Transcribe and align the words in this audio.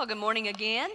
Well, 0.00 0.06
good 0.06 0.16
morning 0.16 0.48
again. 0.48 0.88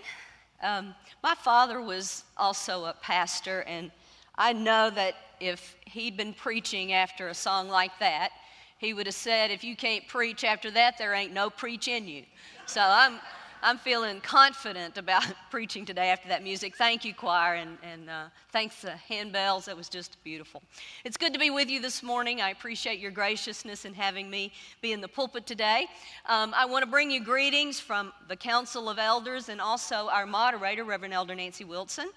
Um, 0.63 0.95
my 1.21 1.35
father 1.35 1.79
was 1.79 2.23
also 2.37 2.85
a 2.85 2.93
pastor, 2.93 3.59
and 3.67 3.91
I 4.35 4.51
know 4.51 4.89
that 4.89 5.13
if 5.39 5.75
he'd 5.85 6.17
been 6.17 6.33
preaching 6.33 6.91
after 6.91 7.27
a 7.27 7.33
song 7.35 7.69
like 7.69 7.99
that, 7.99 8.31
he 8.79 8.95
would 8.95 9.05
have 9.05 9.13
said, 9.13 9.51
If 9.51 9.63
you 9.63 9.75
can't 9.75 10.07
preach 10.07 10.43
after 10.43 10.71
that, 10.71 10.97
there 10.97 11.13
ain't 11.13 11.33
no 11.33 11.51
preach 11.51 11.87
in 11.87 12.07
you. 12.07 12.23
So 12.65 12.81
I'm, 12.81 13.19
I'm 13.63 13.77
feeling 13.77 14.21
confident 14.21 14.97
about 14.97 15.23
preaching 15.51 15.85
today 15.85 16.09
after 16.09 16.27
that 16.29 16.43
music. 16.43 16.75
Thank 16.75 17.05
you, 17.05 17.13
choir, 17.13 17.55
and, 17.55 17.77
and 17.83 18.09
uh, 18.09 18.23
thanks 18.51 18.81
to 18.81 18.99
handbells. 19.09 19.65
That 19.65 19.75
was 19.77 19.89
just 19.89 20.23
beautiful. 20.23 20.61
It's 21.03 21.17
good 21.17 21.33
to 21.33 21.39
be 21.39 21.49
with 21.49 21.69
you 21.69 21.81
this 21.81 22.03
morning. 22.03 22.41
I 22.41 22.49
appreciate 22.51 22.99
your 22.99 23.11
graciousness 23.11 23.85
in 23.85 23.93
having 23.93 24.29
me 24.29 24.51
be 24.81 24.91
in 24.91 25.01
the 25.01 25.07
pulpit 25.07 25.45
today. 25.45 25.87
Um, 26.27 26.53
I 26.55 26.65
want 26.65 26.83
to 26.83 26.89
bring 26.89 27.09
you 27.09 27.23
greetings 27.23 27.79
from 27.79 28.13
the 28.27 28.35
Council 28.35 28.89
of 28.89 28.99
Elders 28.99 29.49
and 29.49 29.59
also 29.59 30.09
our 30.09 30.25
moderator, 30.25 30.83
Reverend 30.83 31.13
Elder 31.13 31.35
Nancy 31.35 31.63
Wilson. 31.63 32.09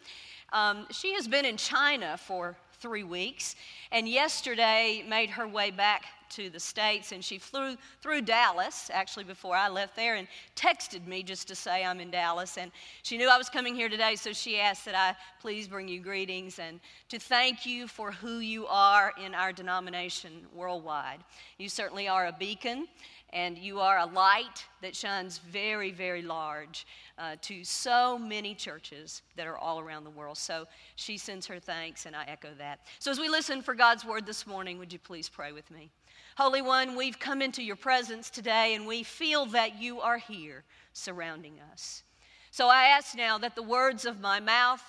Um, 0.52 0.86
she 0.90 1.14
has 1.14 1.28
been 1.28 1.44
in 1.44 1.56
China 1.56 2.16
for 2.18 2.56
three 2.80 3.04
weeks, 3.04 3.56
and 3.92 4.08
yesterday 4.08 5.04
made 5.08 5.30
her 5.30 5.46
way 5.46 5.70
back 5.70 6.04
to 6.30 6.50
the 6.50 6.60
States, 6.60 7.12
and 7.12 7.24
she 7.24 7.38
flew 7.38 7.76
through 8.00 8.22
Dallas, 8.22 8.90
actually, 8.92 9.24
before 9.24 9.56
I 9.56 9.68
left 9.68 9.96
there, 9.96 10.16
and 10.16 10.28
texted 10.56 11.06
me 11.06 11.22
just 11.22 11.48
to 11.48 11.54
say 11.54 11.84
I'm 11.84 12.00
in 12.00 12.10
Dallas. 12.10 12.58
And 12.58 12.70
she 13.02 13.16
knew 13.16 13.28
I 13.28 13.38
was 13.38 13.48
coming 13.48 13.74
here 13.74 13.88
today, 13.88 14.16
so 14.16 14.32
she 14.32 14.58
asked 14.58 14.84
that 14.84 14.94
I 14.94 15.16
please 15.40 15.68
bring 15.68 15.88
you 15.88 16.00
greetings 16.00 16.58
and 16.58 16.80
to 17.08 17.18
thank 17.18 17.66
you 17.66 17.86
for 17.86 18.12
who 18.12 18.38
you 18.38 18.66
are 18.66 19.12
in 19.22 19.34
our 19.34 19.52
denomination 19.52 20.46
worldwide. 20.54 21.20
You 21.58 21.68
certainly 21.68 22.08
are 22.08 22.26
a 22.26 22.32
beacon 22.32 22.86
and 23.32 23.58
you 23.58 23.80
are 23.80 23.98
a 23.98 24.06
light 24.06 24.64
that 24.80 24.96
shines 24.96 25.38
very, 25.38 25.90
very 25.90 26.22
large 26.22 26.86
uh, 27.18 27.36
to 27.42 27.62
so 27.64 28.18
many 28.18 28.54
churches 28.54 29.22
that 29.36 29.46
are 29.46 29.58
all 29.58 29.80
around 29.80 30.04
the 30.04 30.10
world. 30.10 30.38
So 30.38 30.66
she 30.96 31.18
sends 31.18 31.46
her 31.46 31.58
thanks, 31.58 32.06
and 32.06 32.16
I 32.16 32.24
echo 32.24 32.48
that. 32.58 32.80
So 32.98 33.10
as 33.10 33.18
we 33.18 33.28
listen 33.28 33.60
for 33.60 33.74
God's 33.74 34.04
word 34.04 34.24
this 34.24 34.46
morning, 34.46 34.78
would 34.78 34.92
you 34.92 34.98
please 34.98 35.28
pray 35.28 35.52
with 35.52 35.70
me? 35.70 35.90
Holy 36.38 36.62
One, 36.62 36.94
we've 36.94 37.18
come 37.18 37.42
into 37.42 37.64
your 37.64 37.74
presence 37.74 38.30
today 38.30 38.76
and 38.76 38.86
we 38.86 39.02
feel 39.02 39.46
that 39.46 39.82
you 39.82 40.00
are 40.00 40.18
here 40.18 40.62
surrounding 40.92 41.58
us. 41.72 42.04
So 42.52 42.68
I 42.68 42.84
ask 42.84 43.16
now 43.16 43.38
that 43.38 43.56
the 43.56 43.62
words 43.64 44.04
of 44.04 44.20
my 44.20 44.38
mouth 44.38 44.84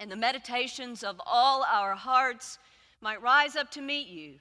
and 0.00 0.10
the 0.10 0.16
meditations 0.16 1.04
of 1.04 1.20
all 1.24 1.62
our 1.62 1.94
hearts 1.94 2.58
might 3.00 3.22
rise 3.22 3.54
up 3.54 3.70
to 3.70 3.80
meet 3.80 4.08
you 4.08 4.40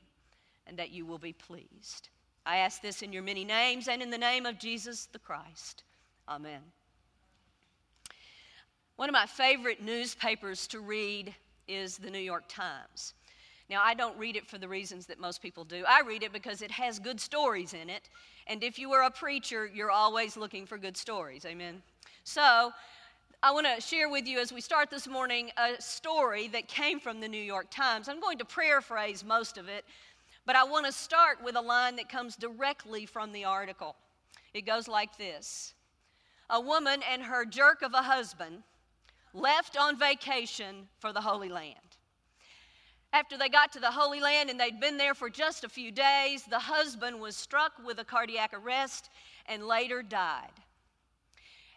and 0.65 0.75
that 0.77 0.89
you 0.89 1.05
will 1.05 1.19
be 1.19 1.33
pleased. 1.33 2.09
I 2.47 2.57
ask 2.57 2.81
this 2.81 3.03
in 3.03 3.13
your 3.13 3.21
many 3.21 3.45
names 3.45 3.87
and 3.87 4.01
in 4.01 4.09
the 4.09 4.17
name 4.17 4.47
of 4.47 4.57
Jesus 4.57 5.05
the 5.05 5.19
Christ. 5.19 5.83
Amen. 6.27 6.61
One 8.95 9.07
of 9.07 9.13
my 9.13 9.27
favorite 9.27 9.83
newspapers 9.83 10.65
to 10.69 10.79
read 10.79 11.35
is 11.67 11.99
the 11.99 12.09
New 12.09 12.17
York 12.17 12.45
Times. 12.49 13.13
Now, 13.69 13.81
I 13.83 13.93
don't 13.93 14.17
read 14.17 14.37
it 14.37 14.47
for 14.47 14.57
the 14.57 14.67
reasons 14.67 15.07
that 15.07 15.19
most 15.19 15.41
people 15.41 15.65
do. 15.65 15.83
I 15.87 16.01
read 16.01 16.23
it 16.23 16.31
because 16.31 16.61
it 16.61 16.71
has 16.71 16.99
good 16.99 17.19
stories 17.19 17.73
in 17.73 17.89
it. 17.89 18.09
And 18.47 18.63
if 18.63 18.79
you 18.79 18.93
are 18.93 19.03
a 19.03 19.11
preacher, 19.11 19.65
you're 19.65 19.91
always 19.91 20.37
looking 20.37 20.65
for 20.65 20.77
good 20.77 20.95
stories. 20.95 21.45
Amen. 21.45 21.81
So, 22.23 22.71
I 23.43 23.51
want 23.51 23.67
to 23.67 23.79
share 23.79 24.09
with 24.09 24.25
you 24.25 24.39
as 24.39 24.51
we 24.51 24.61
start 24.61 24.89
this 24.89 25.07
morning 25.07 25.51
a 25.57 25.79
story 25.79 26.47
that 26.47 26.67
came 26.67 26.99
from 26.99 27.21
the 27.21 27.27
New 27.27 27.41
York 27.41 27.67
Times. 27.69 28.09
I'm 28.09 28.19
going 28.19 28.39
to 28.39 28.45
paraphrase 28.45 29.23
most 29.23 29.59
of 29.59 29.67
it, 29.67 29.85
but 30.45 30.55
I 30.55 30.63
want 30.63 30.87
to 30.87 30.91
start 30.91 31.43
with 31.43 31.55
a 31.55 31.61
line 31.61 31.97
that 31.97 32.09
comes 32.09 32.35
directly 32.35 33.05
from 33.05 33.31
the 33.31 33.45
article. 33.45 33.95
It 34.55 34.65
goes 34.65 34.87
like 34.87 35.17
this 35.17 35.75
A 36.49 36.59
woman 36.59 37.01
and 37.11 37.21
her 37.21 37.45
jerk 37.45 37.83
of 37.83 37.93
a 37.93 38.01
husband 38.01 38.63
left 39.33 39.77
on 39.77 39.99
vacation 39.99 40.87
for 40.97 41.13
the 41.13 41.21
Holy 41.21 41.49
Land. 41.49 41.86
After 43.13 43.37
they 43.37 43.49
got 43.49 43.71
to 43.73 43.79
the 43.79 43.91
Holy 43.91 44.19
Land 44.19 44.49
and 44.49 44.59
they'd 44.59 44.79
been 44.79 44.97
there 44.97 45.15
for 45.15 45.29
just 45.29 45.63
a 45.63 45.69
few 45.69 45.91
days, 45.91 46.43
the 46.43 46.59
husband 46.59 47.19
was 47.19 47.35
struck 47.35 47.73
with 47.83 47.99
a 47.99 48.03
cardiac 48.03 48.53
arrest 48.53 49.09
and 49.47 49.65
later 49.65 50.03
died. 50.03 50.51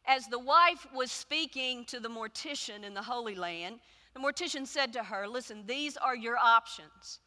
As 0.07 0.27
the 0.27 0.39
wife 0.39 0.87
was 0.95 1.11
speaking 1.11 1.85
to 1.87 2.01
the 2.01 2.11
mortician 2.11 2.85
in 2.85 2.95
the 2.95 3.03
Holy 3.03 3.35
Land, 3.35 3.81
the 4.13 4.21
mortician 4.21 4.67
said 4.67 4.93
to 4.93 5.03
her, 5.03 5.27
Listen, 5.27 5.65
these 5.67 5.97
are 5.97 6.17
your 6.17 6.37
options. 6.37 7.21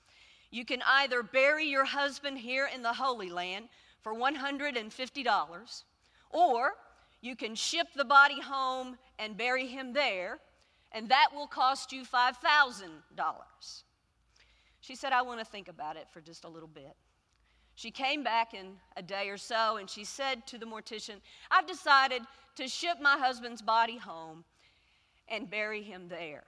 You 0.51 0.65
can 0.65 0.83
either 0.85 1.23
bury 1.23 1.65
your 1.65 1.85
husband 1.85 2.37
here 2.37 2.69
in 2.73 2.83
the 2.83 2.93
Holy 2.93 3.29
Land 3.29 3.69
for 4.01 4.13
$150, 4.13 5.83
or 6.29 6.73
you 7.21 7.35
can 7.35 7.55
ship 7.55 7.87
the 7.95 8.05
body 8.05 8.39
home 8.41 8.97
and 9.17 9.37
bury 9.37 9.65
him 9.65 9.93
there, 9.93 10.39
and 10.91 11.09
that 11.09 11.29
will 11.33 11.47
cost 11.47 11.91
you 11.91 12.03
$5,000. 12.03 13.83
She 14.83 14.95
said, 14.95 15.13
I 15.13 15.21
want 15.21 15.39
to 15.39 15.45
think 15.45 15.69
about 15.69 15.95
it 15.95 16.07
for 16.11 16.19
just 16.19 16.43
a 16.43 16.49
little 16.49 16.67
bit. 16.67 16.93
She 17.75 17.89
came 17.89 18.21
back 18.21 18.53
in 18.53 18.73
a 18.97 19.01
day 19.01 19.29
or 19.29 19.37
so 19.37 19.77
and 19.77 19.89
she 19.89 20.03
said 20.03 20.45
to 20.47 20.57
the 20.57 20.65
mortician, 20.65 21.21
I've 21.49 21.65
decided 21.65 22.21
to 22.57 22.67
ship 22.67 22.97
my 23.01 23.17
husband's 23.17 23.61
body 23.61 23.95
home 23.95 24.43
and 25.29 25.49
bury 25.49 25.83
him 25.83 26.09
there. 26.09 26.43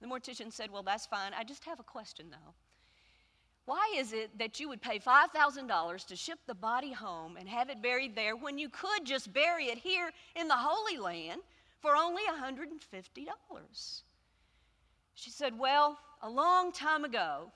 The 0.00 0.06
mortician 0.06 0.50
said, 0.50 0.70
Well, 0.70 0.82
that's 0.82 1.04
fine. 1.04 1.32
I 1.38 1.44
just 1.44 1.62
have 1.64 1.78
a 1.78 1.82
question 1.82 2.28
though. 2.30 2.54
Why 3.66 3.96
is 3.98 4.14
it 4.14 4.38
that 4.38 4.58
you 4.58 4.70
would 4.70 4.80
pay 4.80 4.98
$5,000 4.98 6.06
to 6.06 6.16
ship 6.16 6.38
the 6.46 6.54
body 6.54 6.92
home 6.92 7.36
and 7.36 7.46
have 7.50 7.68
it 7.68 7.82
buried 7.82 8.16
there 8.16 8.34
when 8.34 8.56
you 8.56 8.70
could 8.70 9.04
just 9.04 9.30
bury 9.30 9.66
it 9.66 9.76
here 9.76 10.10
in 10.36 10.48
the 10.48 10.56
Holy 10.56 10.96
Land 10.96 11.42
for 11.80 11.96
only 11.96 12.22
$150? 12.22 14.02
She 15.14 15.30
said, 15.30 15.58
Well, 15.58 15.98
a 16.22 16.30
long 16.30 16.70
time 16.70 17.04
ago, 17.04 17.50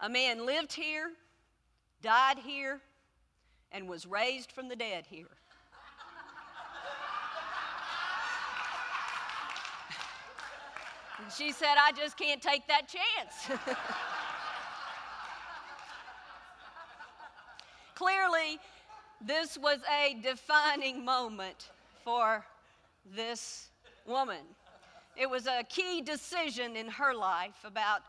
a 0.00 0.08
man 0.08 0.44
lived 0.44 0.72
here, 0.72 1.12
died 2.02 2.38
here, 2.38 2.80
and 3.70 3.88
was 3.88 4.06
raised 4.06 4.50
from 4.50 4.68
the 4.68 4.74
dead 4.74 5.06
here. 5.08 5.26
and 11.22 11.32
she 11.32 11.52
said, 11.52 11.76
I 11.78 11.92
just 11.92 12.18
can't 12.18 12.42
take 12.42 12.66
that 12.66 12.88
chance. 12.88 13.60
Clearly, 17.94 18.58
this 19.24 19.56
was 19.56 19.78
a 19.88 20.20
defining 20.22 21.04
moment 21.04 21.70
for 22.02 22.44
this 23.14 23.70
woman. 24.06 24.40
It 25.16 25.28
was 25.28 25.46
a 25.46 25.64
key 25.68 26.00
decision 26.00 26.76
in 26.76 26.88
her 26.88 27.14
life 27.14 27.64
about 27.64 28.00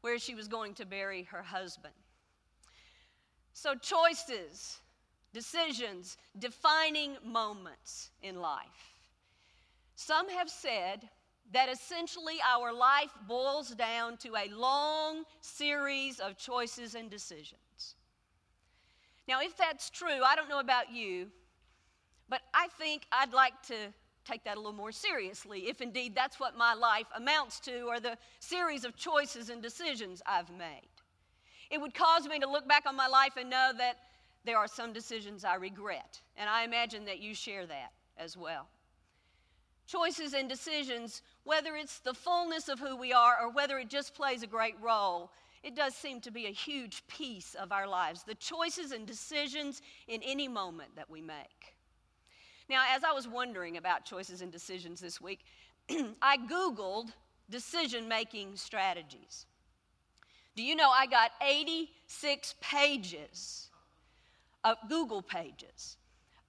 where 0.00 0.18
she 0.18 0.34
was 0.34 0.48
going 0.48 0.74
to 0.74 0.86
bury 0.86 1.22
her 1.24 1.42
husband. 1.42 1.94
So, 3.54 3.74
choices, 3.74 4.78
decisions, 5.32 6.16
defining 6.38 7.16
moments 7.24 8.10
in 8.22 8.40
life. 8.40 8.94
Some 9.96 10.28
have 10.28 10.50
said 10.50 11.08
that 11.52 11.68
essentially 11.68 12.36
our 12.46 12.72
life 12.72 13.10
boils 13.28 13.70
down 13.70 14.16
to 14.18 14.34
a 14.36 14.48
long 14.54 15.24
series 15.40 16.18
of 16.20 16.36
choices 16.36 16.94
and 16.94 17.10
decisions. 17.10 17.96
Now, 19.28 19.40
if 19.40 19.56
that's 19.56 19.90
true, 19.90 20.22
I 20.24 20.36
don't 20.36 20.48
know 20.48 20.60
about 20.60 20.92
you, 20.92 21.30
but 22.28 22.40
I 22.52 22.68
think 22.78 23.06
I'd 23.12 23.32
like 23.32 23.62
to 23.68 23.92
take 24.24 24.44
that 24.44 24.56
a 24.56 24.60
little 24.60 24.72
more 24.72 24.92
seriously, 24.92 25.68
if 25.68 25.80
indeed 25.80 26.14
that's 26.14 26.40
what 26.40 26.56
my 26.56 26.74
life 26.74 27.06
amounts 27.16 27.60
to, 27.60 27.82
or 27.82 28.00
the 28.00 28.16
series 28.40 28.84
of 28.84 28.96
choices 28.96 29.50
and 29.50 29.62
decisions 29.62 30.22
I've 30.26 30.50
made. 30.50 30.88
It 31.70 31.80
would 31.80 31.94
cause 31.94 32.26
me 32.28 32.38
to 32.38 32.50
look 32.50 32.68
back 32.68 32.84
on 32.86 32.96
my 32.96 33.06
life 33.06 33.36
and 33.36 33.50
know 33.50 33.72
that 33.78 33.98
there 34.44 34.58
are 34.58 34.68
some 34.68 34.92
decisions 34.92 35.44
I 35.44 35.54
regret, 35.54 36.20
and 36.36 36.48
I 36.48 36.64
imagine 36.64 37.06
that 37.06 37.20
you 37.20 37.34
share 37.34 37.66
that 37.66 37.92
as 38.18 38.36
well. 38.36 38.68
Choices 39.86 40.34
and 40.34 40.48
decisions, 40.48 41.22
whether 41.44 41.76
it's 41.76 41.98
the 41.98 42.14
fullness 42.14 42.68
of 42.68 42.78
who 42.78 42.96
we 42.96 43.12
are 43.12 43.36
or 43.40 43.50
whether 43.50 43.78
it 43.78 43.88
just 43.88 44.14
plays 44.14 44.42
a 44.42 44.46
great 44.46 44.76
role, 44.80 45.30
it 45.62 45.74
does 45.74 45.94
seem 45.94 46.20
to 46.20 46.30
be 46.30 46.46
a 46.46 46.50
huge 46.50 47.06
piece 47.06 47.54
of 47.54 47.72
our 47.72 47.86
lives. 47.86 48.22
The 48.22 48.34
choices 48.34 48.92
and 48.92 49.06
decisions 49.06 49.82
in 50.08 50.22
any 50.22 50.48
moment 50.48 50.96
that 50.96 51.08
we 51.10 51.22
make. 51.22 51.73
Now, 52.68 52.84
as 52.90 53.04
I 53.04 53.12
was 53.12 53.28
wondering 53.28 53.76
about 53.76 54.04
choices 54.04 54.40
and 54.40 54.50
decisions 54.50 55.00
this 55.00 55.20
week, 55.20 55.40
I 56.22 56.38
Googled 56.38 57.12
decision 57.50 58.08
making 58.08 58.56
strategies. 58.56 59.46
Do 60.56 60.62
you 60.62 60.76
know 60.76 60.90
I 60.90 61.06
got 61.06 61.32
86 61.46 62.54
pages 62.60 63.68
of 64.62 64.76
Google 64.88 65.20
pages 65.20 65.96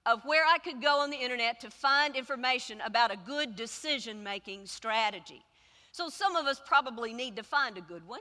of 0.06 0.24
where 0.24 0.46
I 0.46 0.60
could 0.60 0.82
go 0.82 1.00
on 1.00 1.10
the 1.10 1.18
internet 1.18 1.60
to 1.62 1.72
find 1.72 2.16
information 2.16 2.80
about 2.86 3.12
a 3.12 3.18
good 3.18 3.56
decision 3.56 4.24
making 4.24 4.68
strategy? 4.68 5.44
So, 5.92 6.10
some 6.10 6.36
of 6.36 6.46
us 6.46 6.62
probably 6.66 7.14
need 7.14 7.36
to 7.38 7.44
find 7.44 7.78
a 7.78 7.82
good 7.82 8.08
one. 8.08 8.20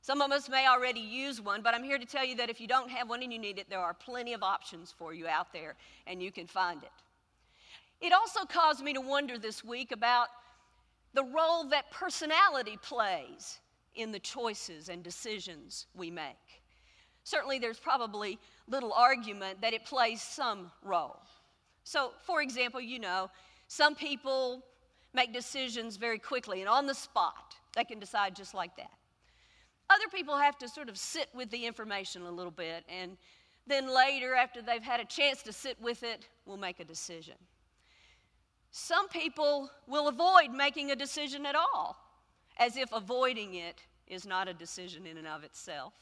Some 0.00 0.20
of 0.20 0.30
us 0.30 0.48
may 0.48 0.66
already 0.66 1.00
use 1.00 1.40
one, 1.40 1.62
but 1.62 1.74
I'm 1.74 1.82
here 1.82 1.98
to 1.98 2.06
tell 2.06 2.24
you 2.24 2.36
that 2.36 2.48
if 2.48 2.60
you 2.60 2.66
don't 2.66 2.90
have 2.90 3.08
one 3.08 3.22
and 3.22 3.32
you 3.32 3.38
need 3.38 3.58
it, 3.58 3.68
there 3.68 3.80
are 3.80 3.94
plenty 3.94 4.34
of 4.34 4.42
options 4.42 4.94
for 4.96 5.12
you 5.12 5.26
out 5.26 5.52
there, 5.52 5.74
and 6.06 6.22
you 6.22 6.30
can 6.30 6.46
find 6.46 6.82
it. 6.82 6.90
It 8.00 8.12
also 8.12 8.44
caused 8.44 8.82
me 8.82 8.92
to 8.92 9.00
wonder 9.00 9.38
this 9.38 9.64
week 9.64 9.92
about 9.92 10.28
the 11.14 11.24
role 11.24 11.64
that 11.70 11.90
personality 11.90 12.78
plays 12.82 13.58
in 13.94 14.12
the 14.12 14.18
choices 14.18 14.88
and 14.88 15.02
decisions 15.02 15.86
we 15.94 16.10
make. 16.10 16.62
Certainly, 17.24 17.58
there's 17.58 17.80
probably 17.80 18.38
little 18.68 18.92
argument 18.92 19.60
that 19.62 19.72
it 19.72 19.84
plays 19.84 20.22
some 20.22 20.70
role. 20.82 21.20
So, 21.84 22.12
for 22.24 22.42
example, 22.42 22.80
you 22.80 22.98
know, 22.98 23.30
some 23.68 23.94
people 23.94 24.62
make 25.14 25.32
decisions 25.32 25.96
very 25.96 26.18
quickly 26.18 26.60
and 26.60 26.68
on 26.68 26.86
the 26.86 26.94
spot. 26.94 27.56
They 27.74 27.84
can 27.84 27.98
decide 27.98 28.36
just 28.36 28.54
like 28.54 28.76
that. 28.76 28.90
Other 29.88 30.08
people 30.12 30.36
have 30.36 30.58
to 30.58 30.68
sort 30.68 30.88
of 30.88 30.98
sit 30.98 31.28
with 31.34 31.50
the 31.50 31.64
information 31.64 32.22
a 32.22 32.30
little 32.30 32.52
bit, 32.52 32.84
and 32.88 33.16
then 33.66 33.92
later, 33.92 34.34
after 34.34 34.62
they've 34.62 34.82
had 34.82 35.00
a 35.00 35.04
chance 35.04 35.42
to 35.42 35.52
sit 35.52 35.80
with 35.80 36.02
it, 36.02 36.28
we'll 36.44 36.56
make 36.56 36.80
a 36.80 36.84
decision. 36.84 37.36
Some 38.78 39.08
people 39.08 39.70
will 39.86 40.06
avoid 40.06 40.50
making 40.52 40.90
a 40.90 40.96
decision 40.96 41.46
at 41.46 41.54
all, 41.54 41.96
as 42.58 42.76
if 42.76 42.92
avoiding 42.92 43.54
it 43.54 43.82
is 44.06 44.26
not 44.26 44.48
a 44.48 44.52
decision 44.52 45.06
in 45.06 45.16
and 45.16 45.26
of 45.26 45.44
itself. 45.44 45.94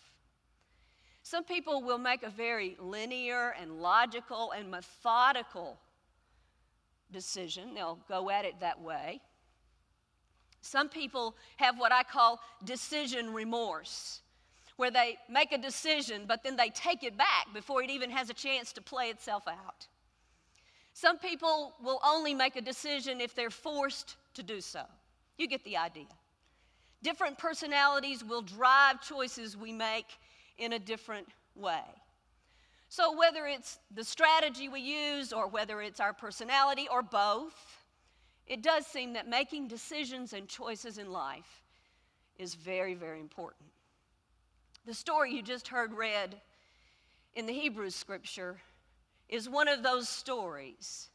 Some 1.22 1.44
people 1.44 1.82
will 1.82 1.98
make 1.98 2.24
a 2.24 2.30
very 2.30 2.76
linear 2.80 3.54
and 3.60 3.80
logical 3.80 4.50
and 4.50 4.72
methodical 4.72 5.78
decision, 7.12 7.74
they'll 7.74 8.00
go 8.08 8.28
at 8.28 8.44
it 8.44 8.58
that 8.58 8.80
way. 8.80 9.20
Some 10.60 10.88
people 10.88 11.36
have 11.58 11.78
what 11.78 11.92
I 11.92 12.02
call 12.02 12.40
decision 12.64 13.32
remorse, 13.32 14.20
where 14.74 14.90
they 14.90 15.16
make 15.30 15.52
a 15.52 15.58
decision, 15.58 16.24
but 16.26 16.42
then 16.42 16.56
they 16.56 16.70
take 16.70 17.04
it 17.04 17.16
back 17.16 17.46
before 17.54 17.84
it 17.84 17.90
even 17.90 18.10
has 18.10 18.30
a 18.30 18.34
chance 18.34 18.72
to 18.72 18.82
play 18.82 19.10
itself 19.10 19.44
out. 19.46 19.86
Some 20.94 21.18
people 21.18 21.74
will 21.82 21.98
only 22.04 22.34
make 22.34 22.54
a 22.54 22.60
decision 22.60 23.20
if 23.20 23.34
they're 23.34 23.50
forced 23.50 24.16
to 24.34 24.42
do 24.44 24.60
so. 24.60 24.82
You 25.36 25.48
get 25.48 25.64
the 25.64 25.76
idea. 25.76 26.06
Different 27.02 27.36
personalities 27.36 28.24
will 28.24 28.42
drive 28.42 29.02
choices 29.02 29.56
we 29.56 29.72
make 29.72 30.06
in 30.56 30.72
a 30.72 30.78
different 30.78 31.26
way. 31.56 31.82
So, 32.88 33.18
whether 33.18 33.46
it's 33.46 33.80
the 33.92 34.04
strategy 34.04 34.68
we 34.68 34.80
use 34.80 35.32
or 35.32 35.48
whether 35.48 35.82
it's 35.82 35.98
our 35.98 36.12
personality 36.12 36.86
or 36.90 37.02
both, 37.02 37.54
it 38.46 38.62
does 38.62 38.86
seem 38.86 39.14
that 39.14 39.28
making 39.28 39.66
decisions 39.66 40.32
and 40.32 40.46
choices 40.46 40.98
in 40.98 41.10
life 41.10 41.62
is 42.38 42.54
very, 42.54 42.94
very 42.94 43.18
important. 43.18 43.68
The 44.86 44.94
story 44.94 45.34
you 45.34 45.42
just 45.42 45.66
heard 45.66 45.92
read 45.92 46.36
in 47.34 47.46
the 47.46 47.52
Hebrew 47.52 47.90
scripture 47.90 48.58
is 49.28 49.48
one 49.48 49.68
of 49.68 49.82
those 49.82 50.08
stories. 50.08 51.08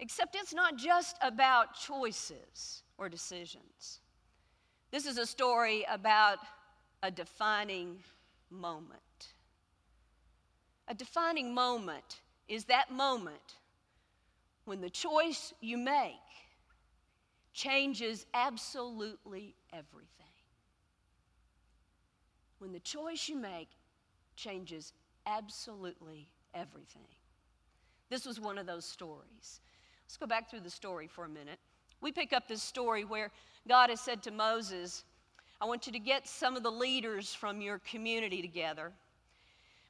Except 0.00 0.36
it's 0.36 0.54
not 0.54 0.76
just 0.76 1.16
about 1.22 1.74
choices 1.74 2.82
or 2.98 3.08
decisions. 3.08 4.00
This 4.90 5.06
is 5.06 5.18
a 5.18 5.26
story 5.26 5.84
about 5.90 6.38
a 7.02 7.10
defining 7.10 7.98
moment. 8.50 9.34
A 10.86 10.94
defining 10.94 11.52
moment 11.52 12.20
is 12.48 12.64
that 12.64 12.90
moment 12.90 13.56
when 14.64 14.80
the 14.80 14.90
choice 14.90 15.52
you 15.60 15.76
make 15.76 16.14
changes 17.52 18.24
absolutely 18.32 19.54
everything. 19.72 20.08
When 22.58 22.72
the 22.72 22.80
choice 22.80 23.28
you 23.28 23.36
make 23.36 23.68
changes 24.36 24.92
absolutely 25.26 26.28
everything. 26.54 27.06
This 28.10 28.24
was 28.24 28.40
one 28.40 28.58
of 28.58 28.66
those 28.66 28.84
stories. 28.84 29.60
Let's 30.04 30.16
go 30.16 30.26
back 30.26 30.50
through 30.50 30.60
the 30.60 30.70
story 30.70 31.06
for 31.06 31.24
a 31.24 31.28
minute. 31.28 31.58
We 32.00 32.12
pick 32.12 32.32
up 32.32 32.48
this 32.48 32.62
story 32.62 33.04
where 33.04 33.30
God 33.66 33.90
has 33.90 34.00
said 34.00 34.22
to 34.22 34.30
Moses, 34.30 35.04
I 35.60 35.66
want 35.66 35.86
you 35.86 35.92
to 35.92 35.98
get 35.98 36.26
some 36.26 36.56
of 36.56 36.62
the 36.62 36.70
leaders 36.70 37.34
from 37.34 37.60
your 37.60 37.80
community 37.80 38.40
together 38.40 38.92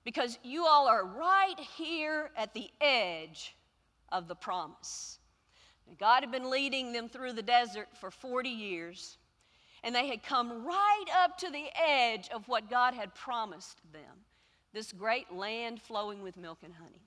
because 0.05 0.39
you 0.43 0.65
all 0.67 0.89
are 0.89 1.05
right 1.05 1.59
here 1.77 2.31
at 2.37 2.55
the 2.55 2.71
edge 2.81 3.55
of 4.11 4.27
the 4.27 4.35
promise. 4.35 5.19
God 6.01 6.23
had 6.23 6.33
been 6.33 6.51
leading 6.51 6.93
them 6.93 7.09
through 7.09 7.35
the 7.35 7.43
desert 7.43 7.89
for 8.01 8.11
40 8.11 8.49
years, 8.49 9.19
and 9.85 9.95
they 9.95 10.09
had 10.09 10.23
come 10.23 10.67
right 10.67 11.05
up 11.23 11.39
to 11.39 11.51
the 11.51 11.67
edge 11.75 12.29
of 12.31 12.49
what 12.49 12.71
God 12.71 12.95
had 12.95 13.15
promised 13.15 13.81
them 13.93 14.25
this 14.73 14.93
great 14.93 15.33
land 15.33 15.81
flowing 15.81 16.23
with 16.23 16.37
milk 16.37 16.59
and 16.63 16.75
honey. 16.75 17.01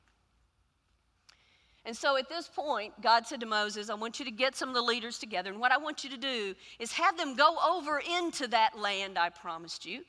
And 1.84 1.98
so 1.98 2.16
at 2.16 2.30
this 2.30 2.48
point, 2.48 2.94
God 3.02 3.26
said 3.26 3.40
to 3.40 3.48
Moses, 3.48 3.90
I 3.90 3.96
want 3.96 4.20
you 4.20 4.26
to 4.26 4.32
get 4.32 4.56
some 4.56 4.70
of 4.70 4.76
the 4.76 4.82
leaders 4.82 5.18
together, 5.18 5.50
and 5.50 5.60
what 5.60 5.72
I 5.72 5.78
want 5.78 6.04
you 6.04 6.12
to 6.12 6.18
do 6.18 6.54
is 6.80 6.92
have 6.94 7.18
them 7.18 7.36
go 7.36 7.58
over 7.68 8.00
into 8.20 8.48
that 8.50 8.78
land 8.78 9.18
I 9.18 9.30
promised 9.30 9.86
you 9.86 10.04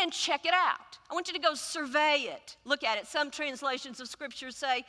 and 0.00 0.10
check 0.10 0.46
it 0.46 0.54
out. 0.54 0.98
I 1.10 1.14
want 1.14 1.28
you 1.28 1.34
to 1.34 1.40
go 1.40 1.54
survey 1.54 2.30
it, 2.32 2.56
look 2.64 2.82
at 2.82 2.96
it. 2.96 3.06
Some 3.06 3.30
translations 3.30 4.00
of 4.00 4.08
scripture 4.08 4.50
say 4.50 4.84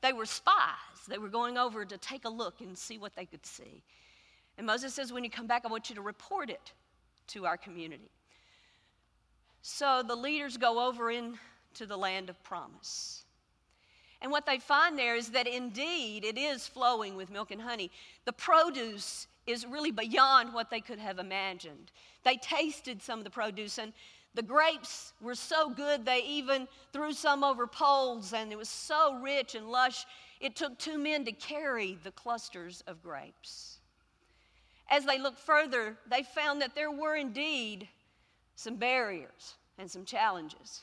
they 0.00 0.12
were 0.12 0.26
spies. 0.26 1.06
They 1.08 1.18
were 1.18 1.28
going 1.28 1.56
over 1.56 1.84
to 1.84 1.96
take 1.96 2.24
a 2.24 2.28
look 2.28 2.60
and 2.60 2.76
see 2.76 2.98
what 2.98 3.14
they 3.14 3.24
could 3.24 3.46
see. 3.46 3.82
And 4.56 4.66
Moses 4.66 4.94
says, 4.94 5.12
When 5.12 5.24
you 5.24 5.30
come 5.30 5.46
back, 5.46 5.64
I 5.64 5.68
want 5.68 5.88
you 5.88 5.94
to 5.96 6.02
report 6.02 6.50
it 6.50 6.72
to 7.28 7.46
our 7.46 7.56
community. 7.56 8.10
So 9.62 10.02
the 10.06 10.16
leaders 10.16 10.56
go 10.56 10.86
over 10.86 11.10
into 11.10 11.86
the 11.86 11.96
land 11.96 12.30
of 12.30 12.42
promise. 12.42 13.24
And 14.20 14.32
what 14.32 14.46
they 14.46 14.58
find 14.58 14.98
there 14.98 15.14
is 15.14 15.30
that 15.30 15.46
indeed 15.46 16.24
it 16.24 16.36
is 16.36 16.66
flowing 16.66 17.16
with 17.16 17.30
milk 17.30 17.50
and 17.50 17.62
honey. 17.62 17.90
The 18.24 18.32
produce 18.32 19.28
is 19.46 19.64
really 19.64 19.92
beyond 19.92 20.52
what 20.52 20.70
they 20.70 20.80
could 20.80 20.98
have 20.98 21.18
imagined. 21.18 21.92
They 22.24 22.36
tasted 22.36 23.02
some 23.02 23.18
of 23.18 23.24
the 23.24 23.30
produce, 23.30 23.78
and 23.78 23.92
the 24.34 24.42
grapes 24.42 25.12
were 25.20 25.34
so 25.34 25.70
good, 25.70 26.04
they 26.04 26.22
even 26.24 26.68
threw 26.92 27.12
some 27.12 27.42
over 27.42 27.66
poles, 27.66 28.32
and 28.32 28.52
it 28.52 28.58
was 28.58 28.68
so 28.68 29.14
rich 29.20 29.54
and 29.54 29.70
lush, 29.70 30.04
it 30.40 30.54
took 30.54 30.78
two 30.78 30.98
men 30.98 31.24
to 31.24 31.32
carry 31.32 31.98
the 32.04 32.12
clusters 32.12 32.82
of 32.86 33.02
grapes. 33.02 33.78
As 34.90 35.04
they 35.04 35.18
looked 35.18 35.38
further, 35.38 35.96
they 36.10 36.22
found 36.22 36.60
that 36.62 36.74
there 36.74 36.90
were 36.90 37.16
indeed 37.16 37.88
some 38.58 38.74
barriers 38.74 39.54
and 39.78 39.88
some 39.88 40.04
challenges. 40.04 40.82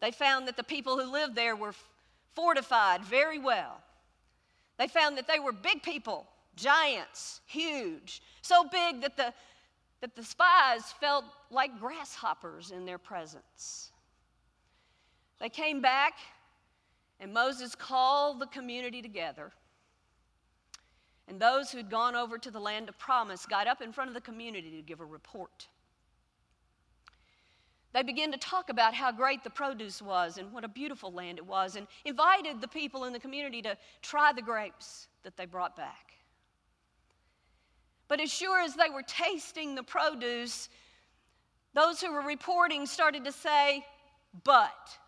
They 0.00 0.10
found 0.10 0.48
that 0.48 0.56
the 0.56 0.64
people 0.64 0.98
who 0.98 1.12
lived 1.12 1.34
there 1.34 1.54
were 1.54 1.74
fortified 2.34 3.04
very 3.04 3.38
well. 3.38 3.76
They 4.78 4.88
found 4.88 5.18
that 5.18 5.28
they 5.28 5.38
were 5.38 5.52
big 5.52 5.82
people, 5.82 6.26
giants, 6.56 7.42
huge, 7.46 8.22
so 8.40 8.64
big 8.64 9.02
that 9.02 9.18
the 9.18 9.34
that 10.00 10.16
the 10.16 10.24
spies 10.24 10.92
felt 11.00 11.24
like 11.50 11.80
grasshoppers 11.80 12.70
in 12.70 12.84
their 12.84 12.98
presence. 12.98 13.90
They 15.40 15.48
came 15.48 15.80
back, 15.80 16.14
and 17.20 17.32
Moses 17.32 17.74
called 17.74 18.38
the 18.38 18.46
community 18.46 19.00
together. 19.00 19.52
And 21.26 21.40
those 21.40 21.70
who'd 21.70 21.88
gone 21.88 22.14
over 22.14 22.36
to 22.36 22.50
the 22.50 22.60
land 22.60 22.90
of 22.90 22.98
promise 22.98 23.46
got 23.46 23.66
up 23.66 23.80
in 23.80 23.92
front 23.92 24.08
of 24.08 24.14
the 24.14 24.20
community 24.20 24.76
to 24.76 24.82
give 24.82 25.00
a 25.00 25.06
report. 25.06 25.68
They 27.94 28.02
began 28.02 28.32
to 28.32 28.38
talk 28.38 28.70
about 28.70 28.92
how 28.92 29.12
great 29.12 29.44
the 29.44 29.50
produce 29.50 30.02
was 30.02 30.36
and 30.36 30.52
what 30.52 30.64
a 30.64 30.68
beautiful 30.68 31.12
land 31.12 31.38
it 31.38 31.46
was, 31.46 31.76
and 31.76 31.86
invited 32.04 32.60
the 32.60 32.66
people 32.66 33.04
in 33.04 33.12
the 33.12 33.20
community 33.20 33.62
to 33.62 33.78
try 34.02 34.32
the 34.32 34.42
grapes 34.42 35.06
that 35.22 35.36
they 35.36 35.46
brought 35.46 35.76
back. 35.76 36.12
But 38.08 38.20
as 38.20 38.32
sure 38.32 38.60
as 38.60 38.74
they 38.74 38.90
were 38.90 39.04
tasting 39.06 39.76
the 39.76 39.84
produce, 39.84 40.68
those 41.72 42.00
who 42.00 42.12
were 42.12 42.22
reporting 42.22 42.84
started 42.84 43.24
to 43.26 43.32
say, 43.32 43.86
but. 44.42 44.98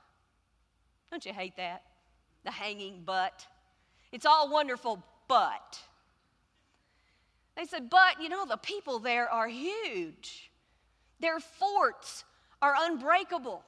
Don't 1.10 1.26
you 1.26 1.32
hate 1.32 1.56
that? 1.56 1.82
The 2.44 2.52
hanging 2.52 3.02
but. 3.04 3.44
It's 4.12 4.26
all 4.26 4.48
wonderful, 4.48 5.02
but. 5.26 5.80
They 7.56 7.64
said, 7.64 7.90
but 7.90 8.22
you 8.22 8.28
know, 8.28 8.46
the 8.46 8.56
people 8.56 9.00
there 9.00 9.28
are 9.28 9.48
huge. 9.48 10.52
Their 11.18 11.40
forts 11.40 12.24
are 12.62 12.74
unbreakable. 12.78 13.62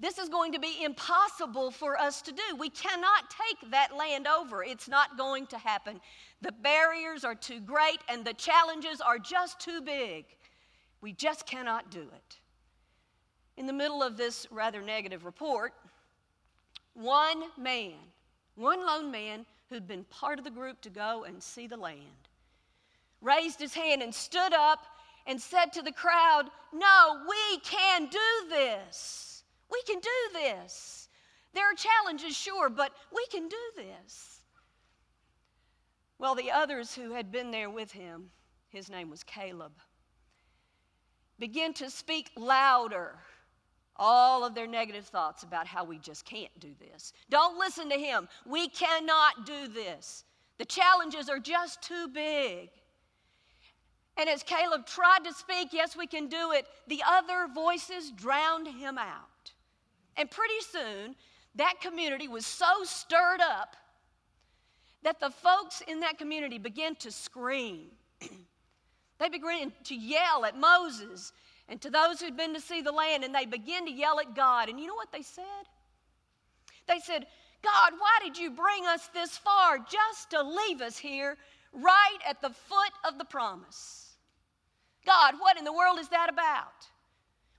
This 0.00 0.18
is 0.18 0.28
going 0.28 0.52
to 0.52 0.60
be 0.60 0.84
impossible 0.84 1.72
for 1.72 1.98
us 1.98 2.22
to 2.22 2.32
do. 2.32 2.56
We 2.56 2.70
cannot 2.70 3.34
take 3.48 3.70
that 3.72 3.96
land 3.96 4.28
over. 4.28 4.62
It's 4.62 4.88
not 4.88 5.18
going 5.18 5.46
to 5.48 5.58
happen. 5.58 6.00
The 6.40 6.52
barriers 6.52 7.24
are 7.24 7.34
too 7.34 7.60
great 7.60 7.98
and 8.08 8.24
the 8.24 8.34
challenges 8.34 9.00
are 9.00 9.18
just 9.18 9.58
too 9.58 9.80
big. 9.80 10.24
We 11.00 11.12
just 11.12 11.46
cannot 11.46 11.90
do 11.90 12.02
it. 12.02 12.38
In 13.56 13.66
the 13.66 13.72
middle 13.72 14.04
of 14.04 14.16
this 14.16 14.46
rather 14.52 14.80
negative 14.80 15.24
report, 15.24 15.74
one 16.94 17.42
man, 17.56 17.94
one 18.54 18.86
lone 18.86 19.10
man 19.10 19.46
who'd 19.68 19.88
been 19.88 20.04
part 20.04 20.38
of 20.38 20.44
the 20.44 20.50
group 20.50 20.80
to 20.82 20.90
go 20.90 21.24
and 21.24 21.42
see 21.42 21.66
the 21.66 21.76
land, 21.76 22.28
raised 23.20 23.58
his 23.58 23.74
hand 23.74 24.00
and 24.00 24.14
stood 24.14 24.52
up 24.52 24.84
and 25.28 25.40
said 25.40 25.72
to 25.74 25.82
the 25.82 25.92
crowd, 25.92 26.44
No, 26.72 27.20
we 27.28 27.60
can 27.60 28.06
do 28.06 28.48
this. 28.48 29.44
We 29.70 29.80
can 29.82 30.00
do 30.00 30.32
this. 30.32 31.08
There 31.54 31.70
are 31.70 31.74
challenges, 31.74 32.36
sure, 32.36 32.68
but 32.68 32.92
we 33.14 33.24
can 33.30 33.48
do 33.48 33.56
this. 33.76 34.40
Well, 36.18 36.34
the 36.34 36.50
others 36.50 36.94
who 36.94 37.12
had 37.12 37.30
been 37.30 37.50
there 37.50 37.70
with 37.70 37.92
him, 37.92 38.30
his 38.70 38.90
name 38.90 39.10
was 39.10 39.22
Caleb, 39.22 39.72
began 41.38 41.72
to 41.74 41.90
speak 41.90 42.30
louder 42.36 43.18
all 43.96 44.44
of 44.44 44.54
their 44.54 44.66
negative 44.66 45.06
thoughts 45.06 45.42
about 45.42 45.66
how 45.66 45.84
we 45.84 45.98
just 45.98 46.24
can't 46.24 46.56
do 46.60 46.72
this. 46.78 47.12
Don't 47.30 47.58
listen 47.58 47.88
to 47.90 47.96
him. 47.96 48.28
We 48.46 48.68
cannot 48.68 49.44
do 49.44 49.68
this. 49.68 50.24
The 50.58 50.64
challenges 50.64 51.28
are 51.28 51.38
just 51.38 51.82
too 51.82 52.08
big. 52.08 52.70
And 54.18 54.28
as 54.28 54.42
Caleb 54.42 54.84
tried 54.84 55.24
to 55.24 55.32
speak, 55.32 55.68
yes, 55.72 55.96
we 55.96 56.08
can 56.08 56.26
do 56.26 56.50
it, 56.50 56.66
the 56.88 57.02
other 57.06 57.46
voices 57.54 58.10
drowned 58.10 58.66
him 58.66 58.98
out. 58.98 59.52
And 60.16 60.28
pretty 60.28 60.60
soon, 60.60 61.14
that 61.54 61.80
community 61.80 62.26
was 62.26 62.44
so 62.44 62.82
stirred 62.82 63.40
up 63.40 63.76
that 65.04 65.20
the 65.20 65.30
folks 65.30 65.82
in 65.86 66.00
that 66.00 66.18
community 66.18 66.58
began 66.58 66.96
to 66.96 67.12
scream. 67.12 67.86
they 69.18 69.28
began 69.28 69.72
to 69.84 69.94
yell 69.94 70.44
at 70.44 70.58
Moses 70.58 71.32
and 71.68 71.80
to 71.80 71.90
those 71.90 72.20
who'd 72.20 72.36
been 72.36 72.54
to 72.54 72.60
see 72.60 72.80
the 72.80 72.90
land, 72.90 73.22
and 73.22 73.32
they 73.32 73.46
began 73.46 73.84
to 73.86 73.92
yell 73.92 74.18
at 74.18 74.34
God. 74.34 74.68
And 74.68 74.80
you 74.80 74.88
know 74.88 74.94
what 74.94 75.12
they 75.12 75.22
said? 75.22 75.44
They 76.88 76.98
said, 76.98 77.26
God, 77.62 77.92
why 77.98 78.18
did 78.24 78.36
you 78.38 78.50
bring 78.50 78.86
us 78.86 79.08
this 79.08 79.36
far 79.36 79.78
just 79.78 80.30
to 80.30 80.42
leave 80.42 80.80
us 80.80 80.96
here 80.96 81.36
right 81.72 82.18
at 82.26 82.40
the 82.40 82.50
foot 82.50 82.92
of 83.06 83.18
the 83.18 83.24
promise? 83.24 84.07
God, 85.08 85.36
what 85.38 85.56
in 85.56 85.64
the 85.64 85.72
world 85.72 85.98
is 85.98 86.10
that 86.10 86.28
about? 86.28 86.86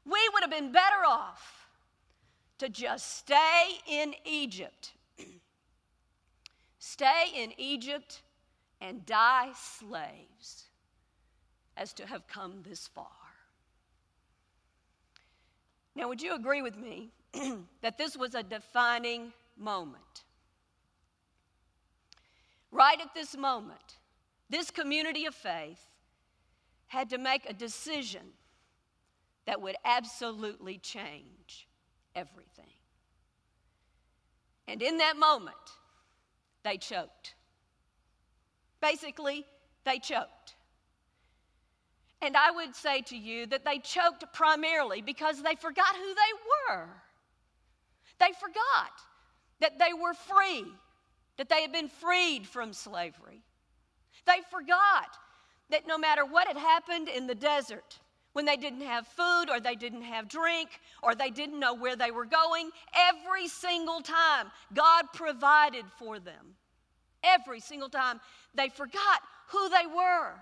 We 0.06 0.20
would 0.34 0.44
have 0.44 0.52
been 0.52 0.72
better 0.72 1.04
off 1.04 1.68
to 2.60 2.70
just 2.70 3.18
stay 3.18 3.80
in 3.88 4.14
Egypt. 4.24 4.94
stay 6.78 7.24
in 7.36 7.52
Egypt 7.58 8.22
and 8.80 9.04
die 9.04 9.50
slaves 9.56 10.66
as 11.76 11.92
to 11.94 12.06
have 12.06 12.28
come 12.28 12.62
this 12.70 12.86
far. 12.86 13.08
Now, 15.96 16.08
would 16.08 16.22
you 16.22 16.36
agree 16.36 16.62
with 16.62 16.78
me 16.78 17.10
that 17.82 17.98
this 17.98 18.16
was 18.16 18.36
a 18.36 18.44
defining 18.44 19.34
moment? 19.58 20.24
Right 22.72 23.02
at 23.02 23.16
this 23.16 23.36
moment, 23.36 23.98
this 24.52 24.70
community 24.70 25.26
of 25.26 25.34
faith 25.34 25.89
had 26.90 27.12
to 27.12 27.18
make 27.18 27.50
a 27.50 27.54
decision 27.54 28.34
that 29.46 29.62
would 29.62 29.76
absolutely 29.86 30.78
change 30.80 31.68
everything. 32.16 32.66
And 34.68 34.82
in 34.82 34.98
that 34.98 35.18
moment, 35.18 35.56
they 36.64 36.78
choked. 36.78 37.36
Basically, 38.82 39.46
they 39.86 40.00
choked. 40.00 40.56
And 42.22 42.36
I 42.36 42.52
would 42.52 42.76
say 42.76 43.02
to 43.04 43.16
you 43.16 43.46
that 43.48 43.66
they 43.66 43.80
choked 43.80 44.26
primarily 44.34 45.02
because 45.02 45.42
they 45.42 45.56
forgot 45.56 45.96
who 45.96 46.08
they 46.08 46.76
were. 46.76 46.90
They 48.20 48.32
forgot 48.40 48.92
that 49.62 49.80
they 49.80 49.94
were 49.94 50.14
free, 50.14 50.66
that 51.38 51.50
they 51.50 51.62
had 51.62 51.72
been 51.72 51.88
freed 51.88 52.48
from 52.48 52.74
slavery. 52.74 53.42
They 54.26 54.40
forgot 54.52 55.18
that 55.70 55.88
no 55.88 55.98
matter 55.98 56.26
what 56.26 56.48
had 56.48 56.58
happened 56.58 57.08
in 57.08 57.28
the 57.28 57.36
desert, 57.36 58.00
when 58.34 58.46
they 58.46 58.58
didn't 58.58 58.82
have 58.82 59.08
food 59.08 59.46
or 59.50 59.60
they 59.60 59.76
didn't 59.76 60.04
have 60.04 60.28
drink 60.28 60.70
or 61.02 61.16
they 61.16 61.30
didn't 61.30 61.60
know 61.60 61.74
where 61.74 61.96
they 61.96 62.12
were 62.12 62.26
going, 62.26 62.70
every 62.94 63.48
single 63.48 64.02
time 64.02 64.48
God 64.74 65.06
provided 65.14 65.86
for 65.98 66.20
them. 66.20 66.56
Every 67.24 67.60
single 67.60 67.90
time 67.90 68.22
they 68.56 68.70
forgot 68.70 69.22
who 69.50 69.70
they 69.70 69.86
were. 69.94 70.34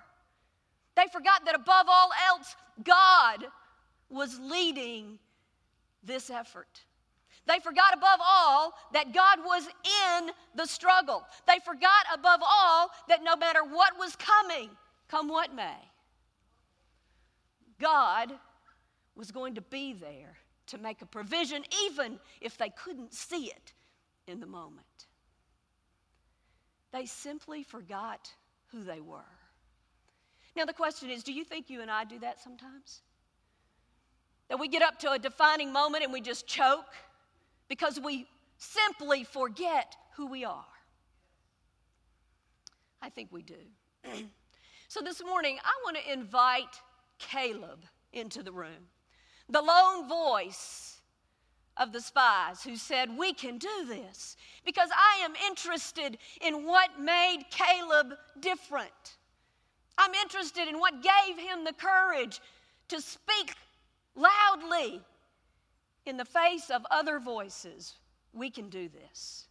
They 0.96 1.06
forgot 1.12 1.46
that 1.46 1.56
above 1.56 1.88
all 1.90 2.10
else, 2.28 2.56
God 2.84 3.46
was 4.10 4.40
leading 4.40 5.20
this 6.04 6.30
effort. 6.30 6.84
They 7.46 7.60
forgot 7.60 7.96
above 7.96 8.20
all 8.20 8.74
that 8.94 9.14
God 9.14 9.40
was 9.46 9.64
in 9.66 10.30
the 10.56 10.66
struggle. 10.66 11.24
They 11.48 11.60
forgot 11.66 12.06
above 12.14 12.42
all 12.44 12.90
that 13.08 13.24
no 13.24 13.36
matter 13.36 13.64
what 13.64 13.98
was 13.98 14.16
coming, 14.18 14.70
come 15.10 15.28
what 15.28 15.54
may, 15.54 15.78
God 17.80 18.32
was 19.16 19.32
going 19.32 19.56
to 19.56 19.62
be 19.62 19.94
there 19.94 20.38
to 20.68 20.78
make 20.78 21.02
a 21.02 21.06
provision, 21.06 21.64
even 21.86 22.20
if 22.42 22.58
they 22.58 22.70
couldn't 22.70 23.14
see 23.14 23.46
it 23.46 23.74
in 24.28 24.40
the 24.40 24.46
moment. 24.46 24.86
They 26.92 27.06
simply 27.06 27.64
forgot 27.64 28.32
who 28.72 28.84
they 28.84 29.00
were. 29.00 29.22
Now, 30.56 30.66
the 30.66 30.74
question 30.74 31.10
is 31.10 31.24
do 31.24 31.34
you 31.34 31.44
think 31.44 31.70
you 31.70 31.82
and 31.82 31.92
I 31.92 32.04
do 32.04 32.20
that 32.20 32.42
sometimes? 32.42 33.02
That 34.50 34.60
we 34.60 34.68
get 34.68 34.82
up 34.82 34.98
to 35.00 35.12
a 35.12 35.20
defining 35.20 35.72
moment 35.72 36.04
and 36.04 36.14
we 36.14 36.22
just 36.22 36.48
choke 36.48 36.94
because 37.68 38.00
we 38.00 38.28
simply 38.58 39.24
forget 39.24 39.96
who 40.16 40.28
we 40.28 40.46
are? 40.46 40.66
I 43.02 43.10
think 43.10 43.30
we 43.32 43.44
do. 43.44 43.56
so, 44.88 45.02
this 45.02 45.22
morning, 45.24 45.58
I 45.64 45.72
want 45.84 45.98
to 45.98 46.14
invite 46.14 46.82
Caleb 47.20 47.84
into 48.14 48.42
the 48.42 48.52
room, 48.52 48.88
the 49.50 49.62
lone 49.62 50.08
voice 50.08 51.02
of 51.76 51.92
the 51.92 52.00
spies 52.00 52.64
who 52.64 52.76
said, 52.78 53.18
We 53.18 53.34
can 53.34 53.58
do 53.58 53.86
this 53.88 54.38
because 54.66 54.90
I 54.96 55.24
am 55.26 55.34
interested 55.48 56.18
in 56.42 56.66
what 56.66 57.00
made 57.00 57.44
Caleb 57.52 58.14
different. 58.40 59.18
I'm 59.98 60.14
interested 60.14 60.68
in 60.68 60.80
what 60.80 61.04
gave 61.04 61.38
him 61.38 61.66
the 61.66 61.74
courage 61.74 62.40
to 62.88 63.02
speak 63.02 63.56
loudly 64.16 65.02
in 66.06 66.16
the 66.16 66.26
face 66.26 66.70
of 66.70 66.86
other 66.92 67.20
voices. 67.20 67.96
We 68.32 68.50
can 68.50 68.70
do 68.70 68.88
this. 68.88 69.48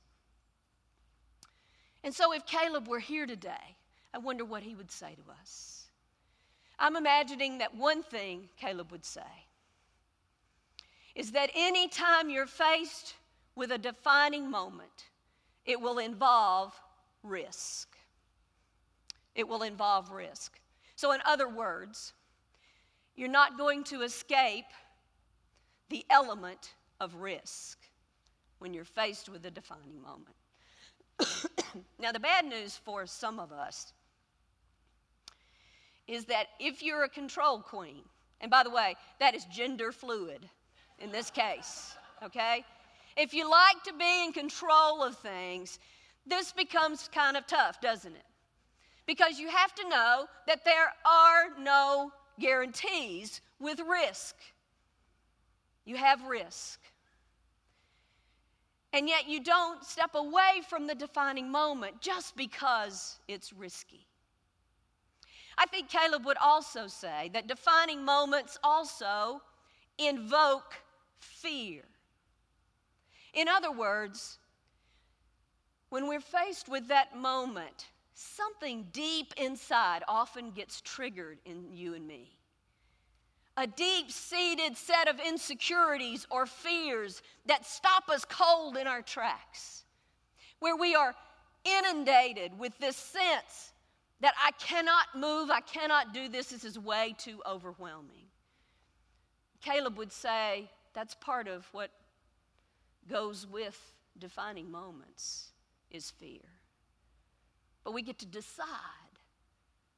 And 2.02 2.14
so, 2.14 2.32
if 2.32 2.46
Caleb 2.46 2.88
were 2.88 3.00
here 3.00 3.26
today, 3.26 3.75
I 4.16 4.18
wonder 4.18 4.44
what 4.44 4.64
he 4.64 4.74
would 4.74 4.90
say 4.90 5.14
to 5.14 5.32
us. 5.40 5.84
I'm 6.78 6.96
imagining 6.96 7.58
that 7.58 7.76
one 7.76 8.02
thing 8.02 8.48
Caleb 8.56 8.90
would 8.90 9.04
say 9.04 9.20
is 11.14 11.32
that 11.32 11.50
anytime 11.54 12.28
you're 12.28 12.46
faced 12.46 13.14
with 13.54 13.70
a 13.70 13.78
defining 13.78 14.50
moment, 14.50 15.10
it 15.64 15.80
will 15.80 15.98
involve 15.98 16.74
risk 17.22 17.96
it 19.36 19.46
will 19.46 19.62
involve 19.62 20.10
risk. 20.10 20.58
So, 20.96 21.12
in 21.12 21.20
other 21.24 21.48
words, 21.48 22.14
you're 23.14 23.28
not 23.28 23.58
going 23.58 23.84
to 23.84 24.02
escape 24.02 24.64
the 25.90 26.04
element 26.10 26.74
of 26.98 27.14
risk 27.14 27.78
when 28.58 28.74
you're 28.74 28.84
faced 28.84 29.28
with 29.28 29.44
a 29.44 29.50
defining 29.50 30.02
moment. 30.02 30.34
now, 32.00 32.12
the 32.12 32.18
bad 32.18 32.46
news 32.46 32.80
for 32.82 33.06
some 33.06 33.38
of 33.38 33.52
us 33.52 33.92
is 36.06 36.26
that 36.26 36.46
if 36.60 36.82
you're 36.82 37.04
a 37.04 37.08
control 37.08 37.60
queen, 37.60 38.02
and 38.40 38.50
by 38.50 38.62
the 38.62 38.70
way, 38.70 38.96
that 39.20 39.34
is 39.34 39.44
gender 39.46 39.92
fluid 39.92 40.48
in 40.98 41.10
this 41.10 41.30
case, 41.30 41.94
okay? 42.22 42.64
If 43.16 43.34
you 43.34 43.50
like 43.50 43.82
to 43.84 43.92
be 43.94 44.24
in 44.24 44.32
control 44.32 45.02
of 45.02 45.16
things, 45.18 45.78
this 46.26 46.52
becomes 46.52 47.08
kind 47.12 47.36
of 47.36 47.46
tough, 47.46 47.80
doesn't 47.80 48.14
it? 48.14 48.22
because 49.06 49.38
you 49.38 49.48
have 49.48 49.74
to 49.74 49.88
know 49.88 50.26
that 50.46 50.64
there 50.64 50.92
are 51.06 51.60
no 51.60 52.10
guarantees 52.38 53.40
with 53.58 53.80
risk. 53.88 54.34
You 55.84 55.96
have 55.96 56.22
risk. 56.26 56.80
And 58.92 59.08
yet 59.08 59.28
you 59.28 59.42
don't 59.42 59.84
step 59.84 60.14
away 60.14 60.62
from 60.68 60.86
the 60.86 60.94
defining 60.94 61.50
moment 61.50 62.00
just 62.00 62.36
because 62.36 63.20
it's 63.28 63.52
risky. 63.52 64.06
I 65.58 65.66
think 65.66 65.88
Caleb 65.88 66.26
would 66.26 66.36
also 66.36 66.86
say 66.86 67.30
that 67.32 67.46
defining 67.46 68.04
moments 68.04 68.58
also 68.62 69.40
invoke 69.98 70.74
fear. 71.18 71.82
In 73.32 73.48
other 73.48 73.72
words, 73.72 74.38
when 75.88 76.08
we're 76.08 76.20
faced 76.20 76.68
with 76.68 76.88
that 76.88 77.16
moment, 77.16 77.86
something 78.14 78.86
deep 78.92 79.32
inside 79.36 80.02
often 80.08 80.50
gets 80.50 80.80
triggered 80.80 81.38
in 81.44 81.72
you 81.72 81.94
and 81.94 82.06
me. 82.06 82.30
A 83.56 83.66
deep 83.66 84.10
seated 84.10 84.76
set 84.76 85.08
of 85.08 85.18
insecurities 85.18 86.26
or 86.30 86.44
fears 86.44 87.22
that 87.46 87.64
stop 87.64 88.10
us 88.10 88.26
cold 88.28 88.76
in 88.76 88.86
our 88.86 89.00
tracks, 89.00 89.84
where 90.58 90.76
we 90.76 90.94
are 90.94 91.14
inundated 91.64 92.58
with 92.58 92.76
this 92.78 92.96
sense 92.96 93.72
that 94.20 94.34
I 94.42 94.50
cannot 94.52 95.06
move, 95.14 95.50
I 95.50 95.60
cannot 95.60 96.14
do 96.14 96.28
this, 96.28 96.46
this 96.48 96.64
is 96.64 96.78
way 96.78 97.14
too 97.18 97.42
overwhelming. 97.46 98.24
Caleb 99.60 99.98
would 99.98 100.12
say 100.12 100.70
that's 100.94 101.14
part 101.14 101.48
of 101.48 101.66
what 101.72 101.90
goes 103.08 103.46
with 103.46 103.78
defining 104.18 104.70
moments 104.70 105.52
is 105.90 106.10
fear. 106.10 106.40
but 107.86 107.92
we 107.92 108.02
get 108.02 108.18
to 108.18 108.26
decide 108.26 108.66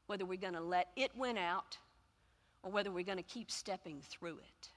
whether 0.08 0.26
we're 0.26 0.36
going 0.38 0.52
to 0.52 0.60
let 0.60 0.88
it 0.94 1.10
win 1.16 1.38
out 1.38 1.78
or 2.62 2.70
whether 2.70 2.90
we're 2.90 3.02
going 3.02 3.16
to 3.16 3.24
keep 3.24 3.50
stepping 3.50 4.02
through 4.02 4.36
it. 4.36 4.68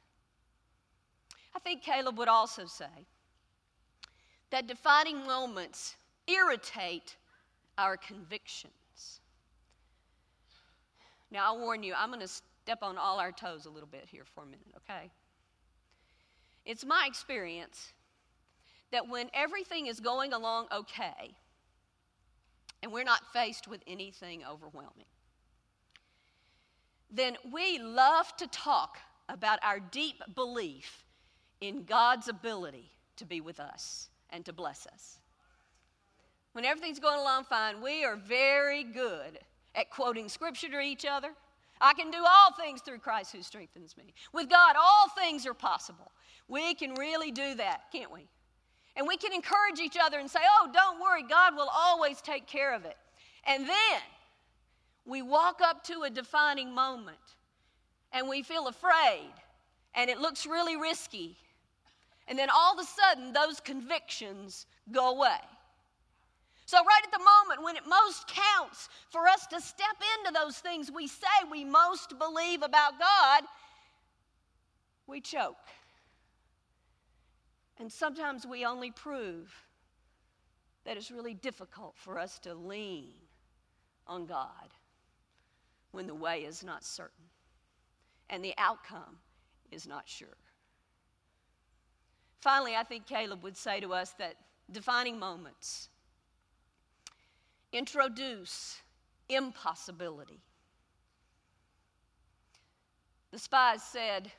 I 1.53 1.60
think 1.60 1.83
Caleb 1.83 2.17
would 2.17 2.29
also 2.29 2.65
say 2.65 2.86
that 4.50 4.65
defining 4.65 5.25
moments 5.25 5.98
irritate 6.25 7.17
our 7.77 7.98
convictions. 7.98 8.71
Now, 11.31 11.45
I'll 11.45 11.59
warn 11.59 11.81
you, 11.81 11.93
I'm 11.97 12.09
going 12.09 12.21
to 12.21 12.27
step 12.27 12.79
on 12.81 12.97
all 12.97 13.19
our 13.19 13.31
toes 13.31 13.65
a 13.65 13.69
little 13.69 13.88
bit 13.88 14.07
here 14.11 14.25
for 14.25 14.43
a 14.43 14.45
minute, 14.45 14.73
okay? 14.77 15.09
It's 16.65 16.85
my 16.85 17.05
experience 17.07 17.93
that 18.91 19.07
when 19.07 19.29
everything 19.33 19.88
is 19.88 20.00
going 20.00 20.33
along 20.33 20.67
okay 20.71 21.33
and 22.83 22.91
we're 22.91 23.05
not 23.05 23.25
faced 23.31 23.67
with 23.67 23.81
anything 23.88 24.43
overwhelming, 24.43 25.05
then 27.09 27.38
we 27.51 27.79
love 27.79 28.35
to 28.38 28.47
talk 28.47 28.97
about 29.29 29.59
our 29.63 29.79
deep 29.79 30.21
belief 30.35 31.05
in 31.61 31.83
God's 31.83 32.27
ability 32.27 32.91
to 33.17 33.25
be 33.25 33.41
with 33.41 33.59
us 33.59 34.09
and 34.29 34.45
to 34.45 34.53
bless 34.53 34.88
us. 34.88 35.19
When 36.53 36.65
everything's 36.65 37.00
going 37.00 37.19
along 37.19 37.45
fine, 37.45 37.81
we 37.81 38.03
are 38.03 38.15
very 38.15 38.83
good 38.83 39.39
at 39.75 39.89
quoting 39.89 40.29
scripture 40.29 40.69
to 40.69 40.79
each 40.79 41.05
other. 41.05 41.31
I 41.79 41.93
can 41.93 42.11
do 42.11 42.19
all 42.19 42.53
things 42.53 42.81
through 42.81 42.99
Christ 42.99 43.31
who 43.31 43.41
strengthens 43.41 43.97
me. 43.97 44.13
With 44.33 44.49
God, 44.49 44.75
all 44.79 45.09
things 45.09 45.45
are 45.47 45.53
possible. 45.53 46.11
We 46.47 46.75
can 46.75 46.93
really 46.95 47.31
do 47.31 47.55
that, 47.55 47.91
can't 47.91 48.11
we? 48.11 48.27
And 48.95 49.07
we 49.07 49.17
can 49.17 49.33
encourage 49.33 49.79
each 49.79 49.97
other 50.01 50.19
and 50.19 50.29
say, 50.29 50.41
oh, 50.59 50.69
don't 50.73 51.01
worry, 51.01 51.23
God 51.23 51.55
will 51.55 51.69
always 51.73 52.21
take 52.21 52.45
care 52.45 52.75
of 52.75 52.85
it. 52.85 52.97
And 53.47 53.67
then 53.67 54.01
we 55.05 55.21
walk 55.21 55.61
up 55.63 55.83
to 55.85 56.03
a 56.03 56.09
defining 56.09 56.73
moment 56.73 57.17
and 58.11 58.27
we 58.27 58.43
feel 58.43 58.67
afraid 58.67 59.31
and 59.95 60.09
it 60.09 60.19
looks 60.19 60.45
really 60.45 60.77
risky. 60.77 61.37
And 62.27 62.37
then 62.37 62.49
all 62.49 62.73
of 62.73 62.79
a 62.79 62.83
sudden, 62.83 63.33
those 63.33 63.59
convictions 63.59 64.65
go 64.91 65.15
away. 65.15 65.39
So, 66.71 66.77
right 66.77 67.01
at 67.03 67.11
the 67.11 67.17
moment 67.17 67.65
when 67.65 67.75
it 67.75 67.83
most 67.85 68.29
counts 68.29 68.87
for 69.09 69.27
us 69.27 69.45
to 69.47 69.59
step 69.59 69.97
into 70.19 70.31
those 70.31 70.57
things 70.57 70.89
we 70.89 71.05
say 71.05 71.27
we 71.51 71.65
most 71.65 72.17
believe 72.17 72.61
about 72.61 72.97
God, 72.97 73.43
we 75.05 75.19
choke. 75.19 75.57
And 77.77 77.91
sometimes 77.91 78.47
we 78.47 78.63
only 78.63 78.89
prove 78.89 79.53
that 80.85 80.95
it's 80.95 81.11
really 81.11 81.33
difficult 81.33 81.97
for 81.97 82.17
us 82.17 82.39
to 82.39 82.53
lean 82.53 83.15
on 84.07 84.25
God 84.25 84.69
when 85.91 86.07
the 86.07 86.15
way 86.15 86.45
is 86.45 86.63
not 86.63 86.85
certain 86.85 87.25
and 88.29 88.41
the 88.41 88.53
outcome 88.57 89.17
is 89.73 89.85
not 89.85 90.07
sure. 90.07 90.37
Finally, 92.39 92.77
I 92.77 92.83
think 92.83 93.07
Caleb 93.07 93.43
would 93.43 93.57
say 93.57 93.81
to 93.81 93.91
us 93.91 94.11
that 94.19 94.35
defining 94.71 95.19
moments 95.19 95.89
introduce 97.71 98.81
impossibility. 99.29 100.41
The 103.31 103.39
spies 103.39 103.81
said, 103.81 104.31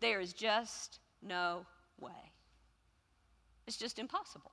There 0.00 0.20
is 0.20 0.32
just 0.32 1.00
no 1.22 1.66
way. 1.98 2.32
It's 3.66 3.76
just 3.76 3.98
impossible. 3.98 4.52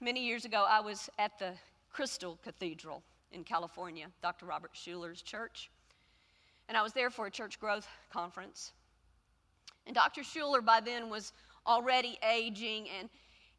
Many 0.00 0.24
years 0.24 0.44
ago, 0.44 0.66
I 0.68 0.80
was 0.80 1.08
at 1.18 1.38
the 1.38 1.52
Crystal 1.90 2.38
Cathedral 2.42 3.02
in 3.32 3.44
California, 3.44 4.06
Dr. 4.22 4.46
Robert 4.46 4.72
Schuller's 4.74 5.22
church. 5.22 5.70
And 6.68 6.76
I 6.76 6.82
was 6.82 6.92
there 6.92 7.10
for 7.10 7.26
a 7.26 7.30
church 7.30 7.58
growth 7.58 7.88
conference. 8.12 8.72
And 9.86 9.94
Dr. 9.94 10.22
Schuller, 10.22 10.64
by 10.64 10.80
then, 10.80 11.08
was 11.08 11.32
already 11.66 12.18
aging, 12.28 12.88
and 12.98 13.08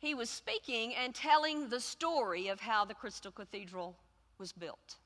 he 0.03 0.13
was 0.13 0.29
speaking 0.29 0.93
and 0.95 1.15
telling 1.15 1.69
the 1.69 1.79
story 1.79 2.49
of 2.49 2.59
how 2.59 2.83
the 2.83 2.93
Crystal 2.93 3.31
Cathedral 3.31 3.95
was 4.37 4.51
built. 4.51 4.97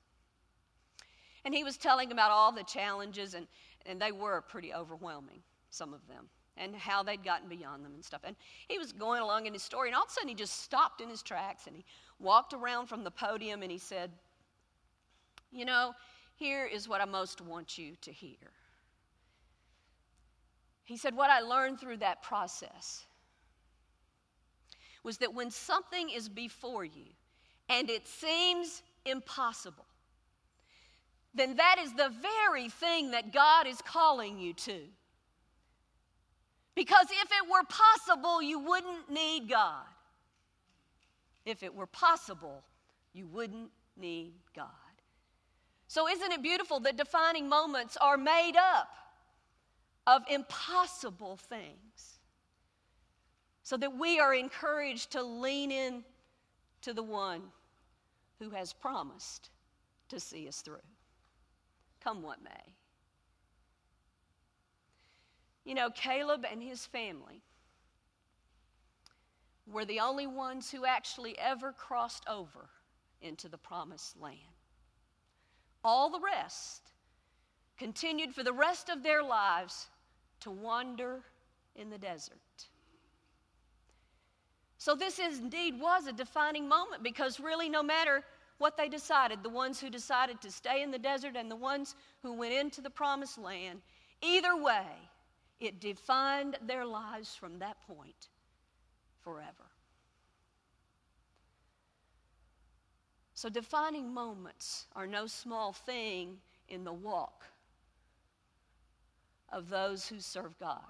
And 1.46 1.54
he 1.54 1.64
was 1.64 1.78
telling 1.78 2.12
about 2.12 2.32
all 2.32 2.52
the 2.52 2.64
challenges, 2.64 3.36
and, 3.36 3.46
and 3.86 4.02
they 4.02 4.12
were 4.12 4.42
pretty 4.42 4.74
overwhelming, 4.74 5.44
some 5.70 5.94
of 5.94 6.08
them, 6.08 6.26
and 6.58 6.76
how 6.76 7.04
they'd 7.04 7.24
gotten 7.24 7.48
beyond 7.48 7.86
them 7.86 7.94
and 7.94 8.04
stuff. 8.04 8.22
And 8.24 8.36
he 8.68 8.80
was 8.80 8.92
going 8.92 9.22
along 9.22 9.46
in 9.46 9.54
his 9.54 9.62
story, 9.62 9.90
and 9.90 9.96
all 9.96 10.02
of 10.02 10.10
a 10.10 10.14
sudden 10.14 10.30
he 10.30 10.34
just 10.34 10.64
stopped 10.64 11.00
in 11.00 11.10
his 11.10 11.22
tracks 11.22 11.68
and 11.68 11.76
he 11.76 11.86
walked 12.18 12.54
around 12.54 12.88
from 12.88 13.04
the 13.04 13.12
podium 13.12 13.62
and 13.62 13.72
he 13.72 13.78
said, 13.78 14.10
You 15.52 15.66
know, 15.66 15.94
here 16.38 16.66
is 16.66 16.90
what 16.90 17.02
I 17.02 17.06
most 17.06 17.40
want 17.40 17.78
you 17.78 17.94
to 18.02 18.12
hear. 18.12 18.52
He 20.86 20.98
said, 20.98 21.16
What 21.16 21.30
I 21.30 21.42
learned 21.42 21.80
through 21.80 21.98
that 21.98 22.24
process 22.24 23.07
was 25.08 25.20
that 25.20 25.34
when 25.34 25.50
something 25.50 26.10
is 26.10 26.28
before 26.28 26.84
you 26.84 27.06
and 27.70 27.90
it 27.90 28.06
seems 28.06 28.84
impossible, 29.06 29.86
then 31.34 31.56
that 31.56 31.78
is 31.80 31.94
the 31.94 32.12
very 32.44 32.68
thing 32.68 33.12
that 33.12 33.32
God 33.32 33.68
is 33.68 33.82
calling 33.82 34.38
you 34.38 34.54
to. 34.54 34.82
Because 36.76 37.08
if 37.10 37.30
it 37.32 37.50
were 37.50 37.64
possible, 37.70 38.42
you 38.42 38.60
wouldn't 38.60 39.10
need 39.10 39.48
God. 39.50 39.86
If 41.46 41.64
it 41.64 41.74
were 41.74 41.88
possible, 41.88 42.62
you 43.14 43.28
wouldn't 43.28 43.72
need 43.96 44.34
God. 44.54 44.68
So, 45.88 46.10
isn't 46.10 46.34
it 46.34 46.44
beautiful 46.44 46.82
that 46.82 46.98
defining 46.98 47.48
moments 47.48 47.96
are 48.02 48.18
made 48.18 48.58
up 48.58 48.90
of 50.06 50.24
impossible 50.30 51.38
things? 51.38 52.17
So 53.68 53.76
that 53.76 53.98
we 53.98 54.18
are 54.18 54.34
encouraged 54.34 55.12
to 55.12 55.22
lean 55.22 55.74
in 55.74 56.02
to 56.82 56.94
the 56.94 57.04
one 57.04 57.42
who 58.40 58.50
has 58.50 58.72
promised 58.72 59.50
to 60.08 60.22
see 60.22 60.48
us 60.48 60.62
through. 60.62 60.78
Come 62.02 62.22
what 62.22 62.42
may. 62.42 62.74
You 65.66 65.76
know, 65.76 65.90
Caleb 65.90 66.46
and 66.50 66.64
his 66.64 66.86
family 66.86 67.42
were 69.70 69.84
the 69.84 70.00
only 70.00 70.28
ones 70.28 70.72
who 70.72 70.86
actually 70.86 71.38
ever 71.38 71.74
crossed 71.74 72.24
over 72.26 72.70
into 73.22 73.50
the 73.50 73.58
promised 73.58 74.18
land. 74.18 74.40
All 75.84 76.10
the 76.10 76.22
rest 76.22 76.84
continued 77.78 78.34
for 78.34 78.44
the 78.44 78.54
rest 78.54 78.88
of 78.88 79.04
their 79.04 79.22
lives 79.22 79.88
to 80.40 80.52
wander 80.52 81.20
in 81.76 81.90
the 81.90 81.98
desert. 81.98 82.38
So, 84.78 84.94
this 84.96 85.20
is, 85.20 85.40
indeed 85.40 85.80
was 85.80 86.08
a 86.08 86.14
defining 86.14 86.68
moment 86.68 87.04
because, 87.04 87.40
really, 87.40 87.68
no 87.68 87.82
matter 87.82 88.24
what 88.60 88.78
they 88.78 88.90
decided, 88.90 89.44
the 89.44 89.50
ones 89.50 89.80
who 89.80 89.90
decided 89.90 90.42
to 90.42 90.52
stay 90.52 90.82
in 90.84 90.92
the 90.92 91.00
desert 91.00 91.36
and 91.36 91.50
the 91.50 91.56
ones 91.56 91.96
who 92.22 92.34
went 92.34 92.54
into 92.54 92.82
the 92.82 92.90
promised 92.90 93.38
land, 93.38 93.82
either 94.22 94.56
way, 94.56 94.86
it 95.60 95.80
defined 95.80 96.58
their 96.66 96.86
lives 96.86 97.36
from 97.36 97.60
that 97.60 97.78
point 97.88 98.30
forever. 99.22 99.52
So, 103.34 103.50
defining 103.50 104.14
moments 104.14 104.88
are 104.96 105.08
no 105.08 105.28
small 105.28 105.74
thing 105.74 106.38
in 106.70 106.84
the 106.84 106.94
walk 106.94 107.46
of 109.52 109.70
those 109.70 110.08
who 110.08 110.20
serve 110.20 110.58
God. 110.60 110.82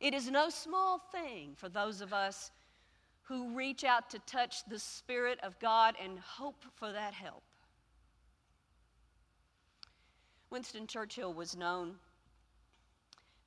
It 0.00 0.14
is 0.14 0.30
no 0.30 0.48
small 0.48 0.98
thing 0.98 1.52
for 1.56 1.68
those 1.68 2.00
of 2.00 2.12
us 2.12 2.50
who 3.30 3.56
reach 3.56 3.84
out 3.84 4.10
to 4.10 4.18
touch 4.26 4.64
the 4.64 4.78
Spirit 4.78 5.38
of 5.44 5.56
God 5.60 5.94
and 6.02 6.18
hope 6.18 6.64
for 6.74 6.90
that 6.90 7.14
help. 7.14 7.44
Winston 10.50 10.84
Churchill 10.88 11.32
was 11.32 11.56
known 11.56 11.94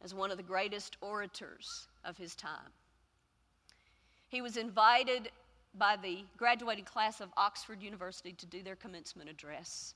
as 0.01 0.13
one 0.13 0.31
of 0.31 0.37
the 0.37 0.43
greatest 0.43 0.95
orators 1.01 1.89
of 2.05 2.17
his 2.17 2.33
time. 2.33 2.71
He 4.29 4.41
was 4.41 4.55
invited 4.55 5.29
by 5.75 5.97
the 6.01 6.23
graduating 6.37 6.85
class 6.85 7.19
of 7.19 7.27
Oxford 7.35 7.81
University 7.81 8.31
to 8.31 8.45
do 8.45 8.63
their 8.63 8.77
commencement 8.77 9.29
address. 9.29 9.95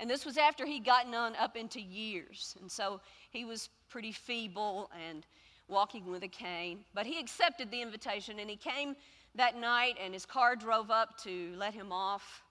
And 0.00 0.08
this 0.08 0.24
was 0.24 0.38
after 0.38 0.64
he'd 0.64 0.86
gotten 0.86 1.14
on 1.14 1.36
up 1.36 1.58
into 1.58 1.82
years. 1.82 2.56
And 2.58 2.72
so 2.72 3.02
he 3.32 3.44
was 3.44 3.68
pretty 3.90 4.12
feeble 4.12 4.90
and 5.06 5.26
walking 5.68 6.10
with 6.10 6.22
a 6.22 6.28
cane. 6.28 6.84
But 6.94 7.04
he 7.04 7.20
accepted 7.20 7.70
the 7.70 7.82
invitation 7.82 8.38
and 8.38 8.48
he 8.48 8.56
came 8.56 8.96
that 9.36 9.58
night, 9.58 9.96
and 10.02 10.12
his 10.12 10.26
car 10.26 10.56
drove 10.56 10.90
up 10.90 11.16
to 11.24 11.54
let 11.56 11.74
him 11.74 11.92
off. 11.92 12.42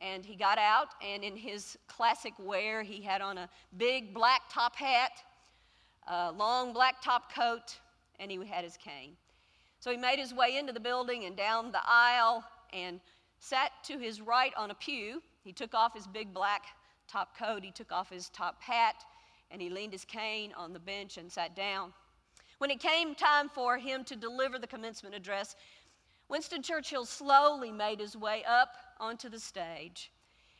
And 0.00 0.24
he 0.24 0.36
got 0.36 0.58
out, 0.58 0.88
and 1.06 1.22
in 1.22 1.36
his 1.36 1.78
classic 1.86 2.34
wear, 2.38 2.82
he 2.82 3.00
had 3.00 3.20
on 3.20 3.38
a 3.38 3.48
big 3.76 4.12
black 4.12 4.42
top 4.50 4.76
hat, 4.76 5.12
a 6.08 6.32
long 6.32 6.72
black 6.72 7.00
top 7.02 7.32
coat, 7.32 7.78
and 8.20 8.30
he 8.30 8.44
had 8.44 8.64
his 8.64 8.76
cane. 8.76 9.16
So 9.80 9.90
he 9.90 9.96
made 9.96 10.18
his 10.18 10.34
way 10.34 10.56
into 10.56 10.72
the 10.72 10.80
building 10.80 11.24
and 11.24 11.36
down 11.36 11.70
the 11.70 11.80
aisle 11.86 12.44
and 12.72 13.00
sat 13.38 13.70
to 13.84 13.98
his 13.98 14.20
right 14.20 14.52
on 14.56 14.70
a 14.70 14.74
pew. 14.74 15.22
He 15.42 15.52
took 15.52 15.74
off 15.74 15.94
his 15.94 16.06
big 16.06 16.32
black 16.34 16.62
top 17.06 17.36
coat, 17.38 17.62
he 17.62 17.70
took 17.70 17.92
off 17.92 18.10
his 18.10 18.30
top 18.30 18.60
hat, 18.62 19.04
and 19.50 19.60
he 19.60 19.68
leaned 19.68 19.92
his 19.92 20.04
cane 20.04 20.52
on 20.56 20.72
the 20.72 20.78
bench 20.78 21.18
and 21.18 21.30
sat 21.30 21.54
down. 21.54 21.92
When 22.58 22.70
it 22.70 22.80
came 22.80 23.14
time 23.14 23.48
for 23.48 23.76
him 23.76 24.04
to 24.04 24.16
deliver 24.16 24.58
the 24.58 24.66
commencement 24.66 25.14
address, 25.14 25.54
Winston 26.28 26.62
Churchill 26.62 27.04
slowly 27.04 27.70
made 27.70 28.00
his 28.00 28.16
way 28.16 28.42
up 28.44 28.76
onto 28.98 29.28
the 29.28 29.38
stage. 29.38 30.10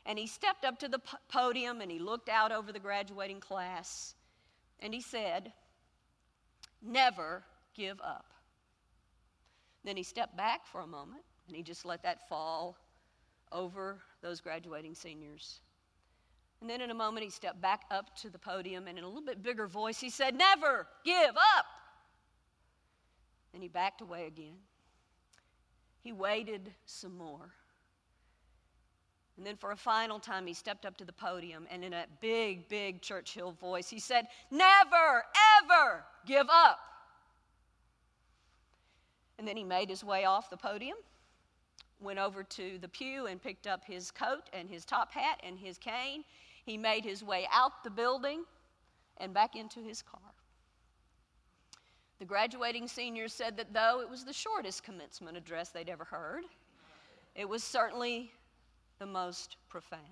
And 0.06 0.18
he 0.18 0.26
stepped 0.26 0.64
up 0.64 0.78
to 0.80 0.88
the 0.88 1.00
podium 1.28 1.80
and 1.80 1.90
he 1.90 1.98
looked 1.98 2.28
out 2.28 2.52
over 2.52 2.72
the 2.72 2.78
graduating 2.78 3.40
class 3.40 4.14
and 4.80 4.92
he 4.92 5.00
said, 5.00 5.52
Never 6.82 7.42
give 7.74 7.98
up. 8.02 8.34
Then 9.82 9.96
he 9.96 10.02
stepped 10.02 10.36
back 10.36 10.66
for 10.66 10.82
a 10.82 10.86
moment 10.86 11.22
and 11.46 11.56
he 11.56 11.62
just 11.62 11.86
let 11.86 12.02
that 12.02 12.28
fall 12.28 12.76
over 13.50 13.98
those 14.20 14.40
graduating 14.40 14.94
seniors. 14.94 15.60
And 16.60 16.68
then 16.68 16.80
in 16.80 16.90
a 16.90 16.94
moment, 16.94 17.24
he 17.24 17.30
stepped 17.30 17.60
back 17.60 17.82
up 17.90 18.16
to 18.16 18.30
the 18.30 18.38
podium 18.38 18.88
and 18.88 18.98
in 18.98 19.04
a 19.04 19.06
little 19.06 19.22
bit 19.22 19.42
bigger 19.42 19.66
voice, 19.66 20.00
he 20.00 20.10
said, 20.10 20.34
Never 20.34 20.86
give 21.04 21.30
up. 21.30 21.66
Then 23.52 23.62
he 23.62 23.68
backed 23.68 24.00
away 24.00 24.26
again. 24.26 24.56
He 26.04 26.12
waited 26.12 26.70
some 26.84 27.16
more. 27.16 27.50
And 29.38 29.44
then 29.44 29.56
for 29.56 29.72
a 29.72 29.76
final 29.76 30.20
time, 30.20 30.46
he 30.46 30.52
stepped 30.52 30.84
up 30.84 30.98
to 30.98 31.04
the 31.04 31.14
podium 31.14 31.66
and 31.70 31.82
in 31.82 31.94
a 31.94 32.04
big, 32.20 32.68
big 32.68 33.00
Churchill 33.00 33.52
voice, 33.52 33.88
he 33.88 33.98
said, 33.98 34.26
Never, 34.50 35.24
ever 35.62 36.04
give 36.26 36.46
up. 36.50 36.78
And 39.38 39.48
then 39.48 39.56
he 39.56 39.64
made 39.64 39.88
his 39.88 40.04
way 40.04 40.26
off 40.26 40.50
the 40.50 40.58
podium, 40.58 40.98
went 42.00 42.18
over 42.18 42.44
to 42.44 42.78
the 42.78 42.88
pew 42.88 43.26
and 43.26 43.42
picked 43.42 43.66
up 43.66 43.82
his 43.84 44.10
coat 44.10 44.42
and 44.52 44.68
his 44.68 44.84
top 44.84 45.10
hat 45.10 45.40
and 45.42 45.58
his 45.58 45.78
cane. 45.78 46.22
He 46.66 46.76
made 46.76 47.02
his 47.02 47.24
way 47.24 47.48
out 47.50 47.82
the 47.82 47.90
building 47.90 48.44
and 49.16 49.32
back 49.32 49.56
into 49.56 49.80
his 49.80 50.02
car. 50.02 50.33
The 52.18 52.24
graduating 52.24 52.88
seniors 52.88 53.32
said 53.32 53.56
that 53.56 53.72
though 53.72 54.00
it 54.00 54.08
was 54.08 54.24
the 54.24 54.32
shortest 54.32 54.84
commencement 54.84 55.36
address 55.36 55.70
they'd 55.70 55.88
ever 55.88 56.04
heard, 56.04 56.44
it 57.34 57.48
was 57.48 57.64
certainly 57.64 58.30
the 58.98 59.06
most 59.06 59.56
profound. 59.68 60.02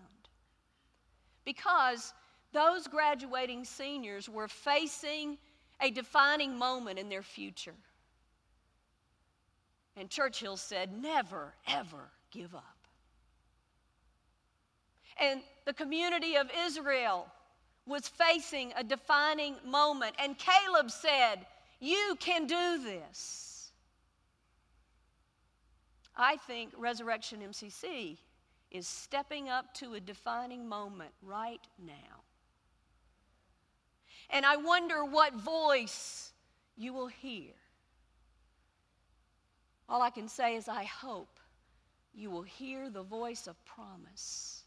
Because 1.45 2.13
those 2.53 2.87
graduating 2.87 3.65
seniors 3.65 4.29
were 4.29 4.49
facing 4.49 5.39
a 5.81 5.91
defining 5.91 6.57
moment 6.57 6.99
in 6.99 7.09
their 7.09 7.23
future. 7.23 7.75
And 9.97 10.09
Churchill 10.09 10.57
said, 10.57 10.93
Never, 10.93 11.55
ever 11.67 12.11
give 12.31 12.55
up. 12.55 12.77
And 15.21 15.43
the 15.67 15.73
community 15.73 16.37
of 16.37 16.51
Israel 16.67 17.27
was 17.87 18.09
facing 18.09 18.73
a 18.77 18.85
defining 18.85 19.57
moment. 19.67 20.15
And 20.19 20.37
Caleb 20.39 20.91
said, 20.91 21.47
You 21.83 22.17
can 22.21 22.47
do 22.47 22.81
this. 22.85 23.73
I 26.17 26.37
think 26.37 26.71
Resurrection 26.79 27.41
MCC 27.41 28.19
is 28.71 28.87
stepping 28.87 29.49
up 29.49 29.75
to 29.75 29.95
a 29.95 30.01
defining 30.01 30.69
moment 30.69 31.11
right 31.23 31.67
now. 31.85 32.23
And 34.31 34.47
I 34.47 34.59
wonder 34.59 35.05
what 35.05 35.35
voice 35.35 36.33
you 36.77 36.93
will 36.93 37.09
hear. 37.09 37.51
All 39.89 40.03
I 40.03 40.11
can 40.11 40.29
say 40.29 40.55
is, 40.55 40.69
I 40.69 40.85
hope 40.85 41.41
you 42.15 42.31
will 42.31 42.43
hear 42.43 42.91
the 42.91 43.03
voice 43.03 43.49
of 43.49 43.57
promise. 43.65 44.63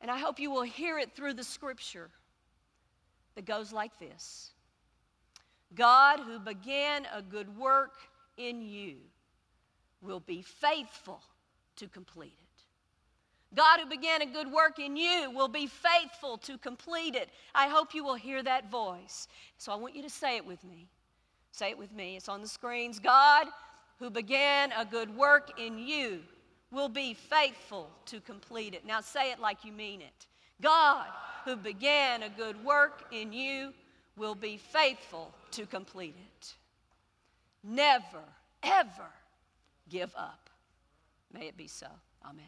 And 0.00 0.10
I 0.10 0.16
hope 0.16 0.40
you 0.40 0.50
will 0.50 0.62
hear 0.62 0.98
it 0.98 1.14
through 1.14 1.34
the 1.34 1.44
scripture 1.44 2.08
that 3.34 3.44
goes 3.44 3.70
like 3.70 3.98
this 3.98 4.53
God, 5.74 6.20
who 6.20 6.38
began 6.38 7.06
a 7.14 7.22
good 7.22 7.56
work 7.56 7.94
in 8.36 8.62
you, 8.62 8.96
will 10.00 10.20
be 10.20 10.42
faithful 10.42 11.20
to 11.76 11.88
complete 11.88 12.36
it. 12.38 12.44
God, 13.54 13.80
who 13.80 13.86
began 13.86 14.22
a 14.22 14.26
good 14.26 14.50
work 14.50 14.78
in 14.78 14.96
you, 14.96 15.30
will 15.30 15.48
be 15.48 15.66
faithful 15.66 16.38
to 16.38 16.58
complete 16.58 17.14
it. 17.14 17.28
I 17.54 17.68
hope 17.68 17.94
you 17.94 18.04
will 18.04 18.14
hear 18.14 18.42
that 18.42 18.70
voice. 18.70 19.28
So 19.58 19.72
I 19.72 19.76
want 19.76 19.94
you 19.94 20.02
to 20.02 20.10
say 20.10 20.36
it 20.36 20.44
with 20.44 20.62
me. 20.64 20.88
Say 21.52 21.70
it 21.70 21.78
with 21.78 21.92
me. 21.92 22.16
It's 22.16 22.28
on 22.28 22.42
the 22.42 22.48
screens. 22.48 22.98
God, 22.98 23.46
who 24.00 24.10
began 24.10 24.72
a 24.72 24.84
good 24.84 25.14
work 25.16 25.58
in 25.58 25.78
you, 25.78 26.20
will 26.72 26.88
be 26.88 27.14
faithful 27.14 27.90
to 28.06 28.20
complete 28.20 28.74
it. 28.74 28.84
Now 28.84 29.00
say 29.00 29.30
it 29.30 29.38
like 29.38 29.64
you 29.64 29.72
mean 29.72 30.00
it. 30.00 30.26
God, 30.60 31.06
who 31.44 31.54
began 31.54 32.24
a 32.24 32.28
good 32.28 32.62
work 32.64 33.04
in 33.12 33.32
you, 33.32 33.72
will 34.16 34.34
be 34.34 34.56
faithful 34.56 35.32
to 35.52 35.66
complete 35.66 36.14
it. 36.16 36.54
Never, 37.62 38.22
ever 38.62 39.10
give 39.88 40.14
up. 40.16 40.50
May 41.32 41.48
it 41.48 41.56
be 41.56 41.66
so. 41.66 41.88
Amen. 42.24 42.44